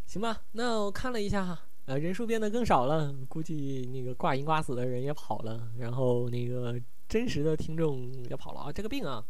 [0.06, 1.58] 行吧，那我看了一下。
[1.86, 8.72] 呃，人数变得更少了，估计那个挂银挂死的人也跑了，然后那个真实的听众也跑了啊。
[8.72, 9.24] 这个病啊，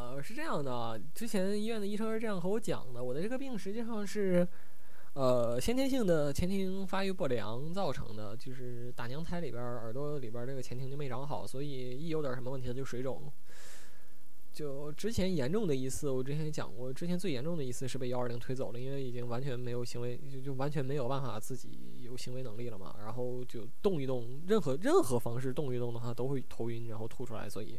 [0.00, 4.48] 呃，是这样的，之前医院的医生是这样和我讲的，我的这个病实际上是，
[5.12, 13.30] 呃，先天性的前庭发育不良造成的，就是打娘胎里边耳朵里边这个前庭就没长好，所以一有点什么问题就水肿。
[14.50, 22.96] 就之前严重的一次，我之前也讲过，之前最严重的一次是被幺二零推走了，因为已经完全没有行为，就就完全没有办法自己有行为能力了嘛。
[22.98, 27.78] 然后就动一动，任何任何方式动一动的话都会头晕，然后吐出来，所以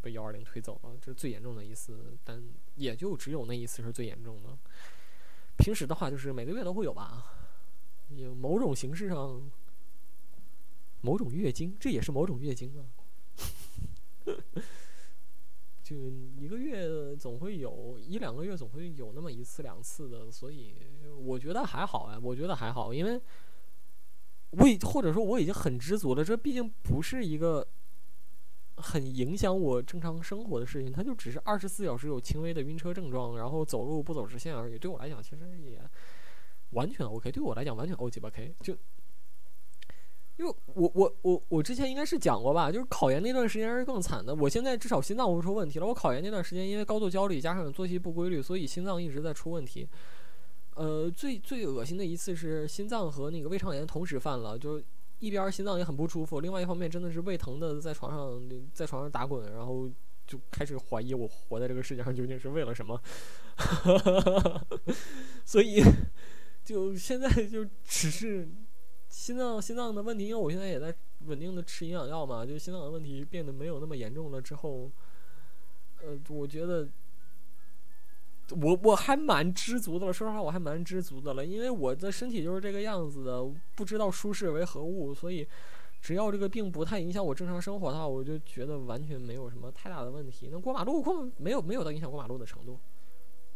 [0.00, 0.96] 被幺二零推走了。
[1.00, 2.42] 这是最严重的一次，但
[2.76, 4.56] 也就只有那一次是最严重的。
[5.58, 7.24] 平时的话就是每个月都会有吧，
[8.10, 9.50] 有某种形式上，
[11.02, 12.86] 某种月经，这也是某种月经啊。
[15.82, 15.96] 就
[16.38, 20.74] 一个月总会有一两个月总会有那么一次两次的，所以
[21.16, 23.20] 我觉得还好哎，我觉得还好，因为
[24.50, 26.24] 我已或者说我已经很知足了。
[26.24, 27.66] 这毕竟不是一个
[28.80, 34.78] 很影响我正常生活的事情，它就只是二十四小时有轻微的晕车症状，然后走路不走直线而已。
[34.78, 35.80] 对我来讲，其实也
[36.70, 37.30] 完全 OK。
[37.30, 38.76] 对我来讲，完全 O 几 K 就。
[40.36, 44.34] 因为我我我我之前应该是讲过吧，就是考研那段时间是更惨的。
[44.34, 45.86] 我现在至少心脏不出问题了。
[45.86, 49.86] 我考研那段时间因为高度焦虑加上作息不规律，所以心脏一直在出问题。
[50.76, 54.82] 呃，最最恶心的一次是心脏和那个胃肠炎同时犯了，就
[55.20, 58.42] 一边心脏也很不舒服，另外一方面真的是胃疼的在床上
[58.72, 59.88] 在床上打滚，然后
[60.26, 63.00] 就开始怀疑我活在这个世界上究竟是为了什么。
[65.46, 65.80] 所以
[66.64, 68.48] 就现在就只是。
[69.10, 70.94] 心脏心脏的问题，因为我现在也在
[71.26, 74.88] 稳定的吃营养药嘛，就心脏的问题变得没有那么严重了之后，
[76.00, 76.88] 呃，我觉得
[78.60, 80.12] 我我还蛮知足的了。
[80.12, 83.44] 说实话，我还蛮知足的了，因为我的身体就是这个样子的，
[83.74, 85.46] 不知道舒适为何物，所以
[86.00, 90.48] 只要这个病不太影响我正常生活的话，我就觉得完全没有什么太大的问题。
[90.50, 92.78] 那过马路过没有没有到影响过马路的程度，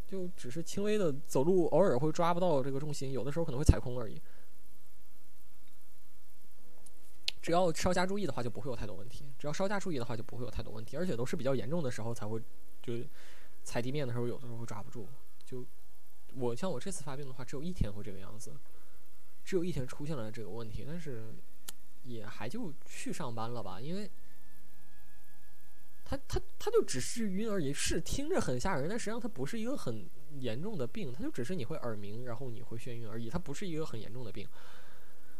[0.06, 4.20] 就只是轻微的走路偶尔会抓不到这个重心，有的时候可能会踩空而已。
[7.40, 9.26] 只要稍加注意的话，就不会有太多问题。
[9.38, 10.96] 只要稍加注意的话，就不会有太多问题。
[10.96, 12.40] 而且都是比较严重的时候才会，
[12.80, 12.94] 就
[13.64, 15.08] 踩地面的时候，有的时候会抓不住。
[15.44, 15.64] 就
[16.34, 18.54] 我像我这次发病的话，只有一天会这个样子，
[19.44, 21.34] 只有一天出现了这个问题，但是
[22.04, 23.80] 也还就去上班了吧。
[23.80, 24.10] 因为，
[26.04, 30.08] 他他他就只是晕而已，是听着很吓人，但实际上它不是一个很
[30.38, 34.46] 严重的病，它就只是你会耳鸣，然后你会眩晕而已，它不是一个很严重的病。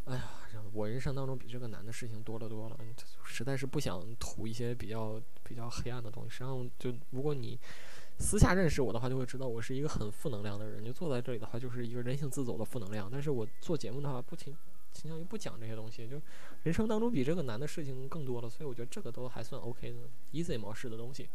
[0.05, 2.79] 哎呀，我人生当中比这个难的事情多了多了，
[3.25, 6.31] 实在是不想吐一些比较比较黑暗的东西。
[6.31, 7.59] 实际上，就如果你
[8.19, 10.85] 私下认识我的话，就会知道我是一个很负能量的人。
[10.85, 13.09] 就坐在这里的话，就是一个人性自走的负能量。
[13.11, 14.57] 但是我做节目的话，不倾
[14.93, 16.09] 倾向于不讲这些东西。
[16.09, 16.21] 就
[16.62, 19.99] 人生当中比这个难的事情更多了，所以我觉得这个都还算 OK 的
[20.33, 21.29] ，easy 模式的东西，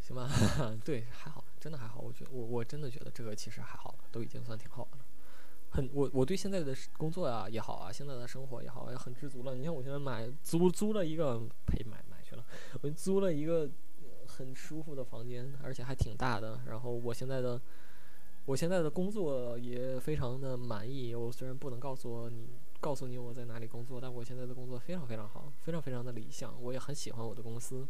[0.00, 0.28] 行吧？
[0.84, 2.00] 对，还好，真的还好。
[2.00, 5.04] 我觉得我我真的觉得这个其实还好，都已经算挺好的了。
[5.70, 9.54] 很我我对现在的工作啊也好啊，现在的生活也好，也很知足了。
[9.54, 12.44] 你看我现在买租租了一个，呸，买买去了，
[12.82, 13.70] 我租了一个
[14.32, 16.60] 很舒服的房间，而且还挺大的。
[16.66, 17.60] 然后我现在的
[18.46, 21.14] 我现在的工作也非常的满意。
[21.14, 22.48] 我虽然不能告诉你
[22.80, 27.86] 告诉你我在哪里工作，但我现在的工作非常非常好，非常非常的理想，我也很喜欢我的公司。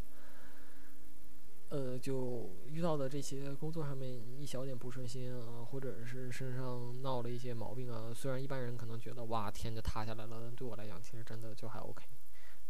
[1.71, 12.05] 呃，就遇到的这些工作上面一小点不顺心啊，或者是身上闹了一些毛病啊，虽然一般人可能觉得哇天就塌下来了，但对我来讲其实真的就还 OK。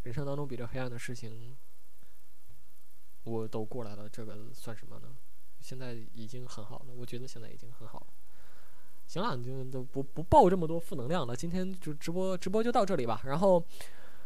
[0.04, 1.56] 人生当中比这黑暗的事情，
[3.24, 5.08] 我都过来了，这个算什么呢？
[5.60, 8.06] 现在已经很好了，我觉得现在已经很好了。
[9.06, 13.20] 行了，你就都不不报这么多负能量了，今天就直播直播就到这里吧。
[13.24, 13.64] 然后，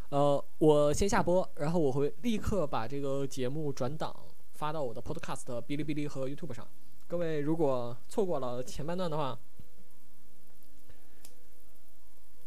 [0.09, 4.15] 呃，我先下播，然后我会立刻把这个节目转档。
[4.53, 6.67] 发到我的 Podcast、哔哩哔哩和 YouTube 上。
[7.05, 9.37] 各位如果错过了前半段的话，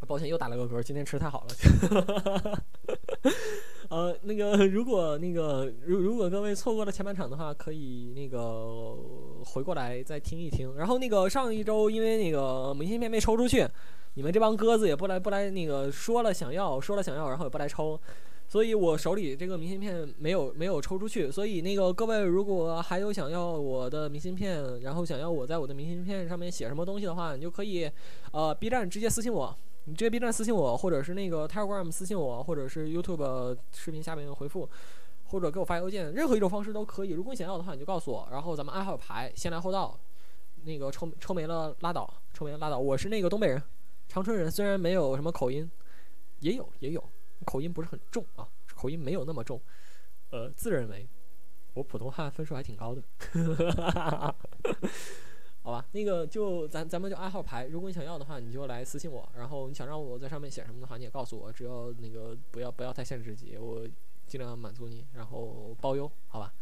[0.07, 2.61] 抱歉又打了个嗝，今天吃太好了。
[3.91, 8.97] 呃，那个如果那个如如果各位错过了前半场的话，可以那个
[9.45, 10.77] 回过来再听一听。
[10.77, 13.67] 然后那个上一周因为那个明信片没抽出去，
[14.15, 18.01] 你们这帮鸽子也不来不来那个说了想要说了想要，然后也不来抽。
[18.47, 27.89] 所以我手里这个明信片没有没有抽出去，所以那个各位如果还有想要我的明信片，然后想要我在我的明信片上面写什么东西的话，你就可以，
[28.33, 34.69] 呃，B 站直接私信我，你直接 B 站私信我，或者是那个 Telegram 私信我，或者是 YouTube 视频下面回复，
[35.25, 37.11] 或者给我发邮件，任何一种方式都可以。
[37.11, 39.99] 如果你想要的话，你就告诉我，然后咱们按号排，先来后到，
[40.65, 42.79] 那个抽抽没了拉倒，抽没了拉倒。
[42.79, 43.63] 我是那个东北人，
[44.09, 45.71] 长春人，虽然没有什么口音，
[46.41, 47.03] 也有也有。
[47.47, 49.59] 口音不是很重啊，口音没有那么重，
[50.29, 51.09] 呃，自认为
[51.73, 53.03] 我普通话分数还挺高的，
[55.63, 63.87] 好吧，那个就咱咱们就按号排，如果你想要的话，你就来私信我，然后你想让我在上面写什么的话，你也告诉我，只要那个不要不要太限制级，我
[64.27, 66.53] 尽量满足你，然后包邮，好吧？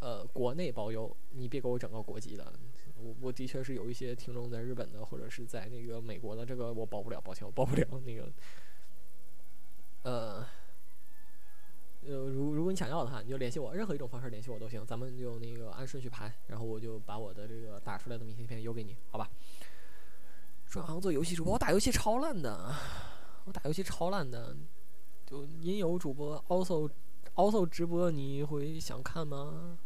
[0.00, 2.52] 呃，国内包邮，你别给我整个国际的，
[3.02, 8.30] 我我的确是有一些听众在日本的或者是在那个美国的，这个我包不了，抱歉，我包不了那个。
[10.04, 10.46] 呃，
[12.06, 14.84] 呃，如如果你想要的话，你就联系我，任何一种方式联系我都行。
[14.86, 19.28] 咱们就那个按顺序排，然后我就把我的这个打出来的明信片邮给你，好吧？
[20.66, 22.74] 转行做游戏主播，我打游戏超烂的，
[23.44, 24.56] 我打游戏超烂的。
[25.26, 26.90] 就音游主播，also
[27.34, 29.78] also 直播，你会想看吗？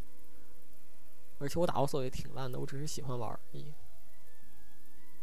[1.39, 3.73] 而且我打 also 也挺烂的，我只是喜欢玩而已。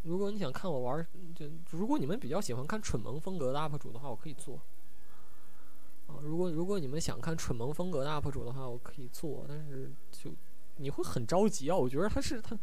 [0.03, 4.59] 如果你想看我玩，就如果你们比较喜欢看蠢萌风格的 UP 主的话，我可以做。
[6.09, 10.31] 啊，如果如果你们想看蠢萌风格的 UP 主的话，我可以做，但是就
[10.77, 11.75] 你会很着急啊！
[11.75, 12.57] 我觉得他是他，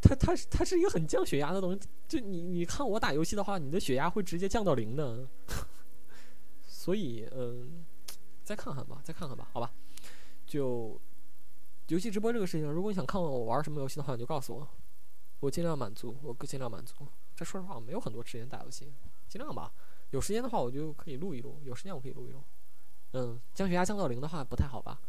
[0.00, 1.80] 他他是他是一个很降血压的东西。
[2.06, 5.26] 就你你看我打游戏的话，你的血压会直接降到零的。
[6.66, 7.84] 所以嗯，
[8.44, 9.72] 再看看吧，再看看吧，好吧？
[10.46, 11.00] 就
[11.88, 14.68] 游戏直播这个事情，如果你想看我玩什么游戏的话，你就告诉我，
[15.40, 16.94] 我尽量满足，我尽量满足。
[17.34, 18.92] 这说实话，我没有很多时间打游戏，
[19.28, 19.72] 尽量吧。
[20.10, 21.60] 有时间的话，我就可以录一录。
[21.64, 22.42] 有时间我可以录一录。
[23.12, 25.00] 嗯，降血压降到零的话不太好吧？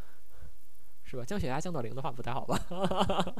[1.03, 1.25] 是吧？
[1.25, 2.59] 降血压降到零的话不太好吧？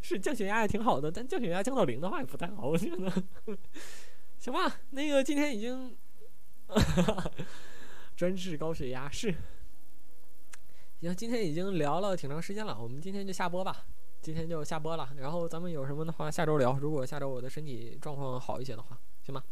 [0.00, 3.12] 是降血压也挺好的，但降血压降到零的话也不太好，我觉得。
[4.38, 5.96] 行吧，那个今天已经
[8.16, 9.34] 专治高血压是。
[11.00, 13.86] 行，今天已经聊了挺长时间了，我们今天就下播吧。
[14.20, 16.78] 今天就下播了，然后咱们有什么的话下周聊。
[16.78, 18.98] 如果下周我的身体状况好一些的话。
[19.24, 19.44] 行吧，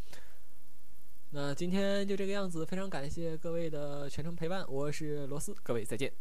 [1.31, 6.12] 那今天就这个样子，非常感谢各位的全程陪伴，我是罗斯，各位再见。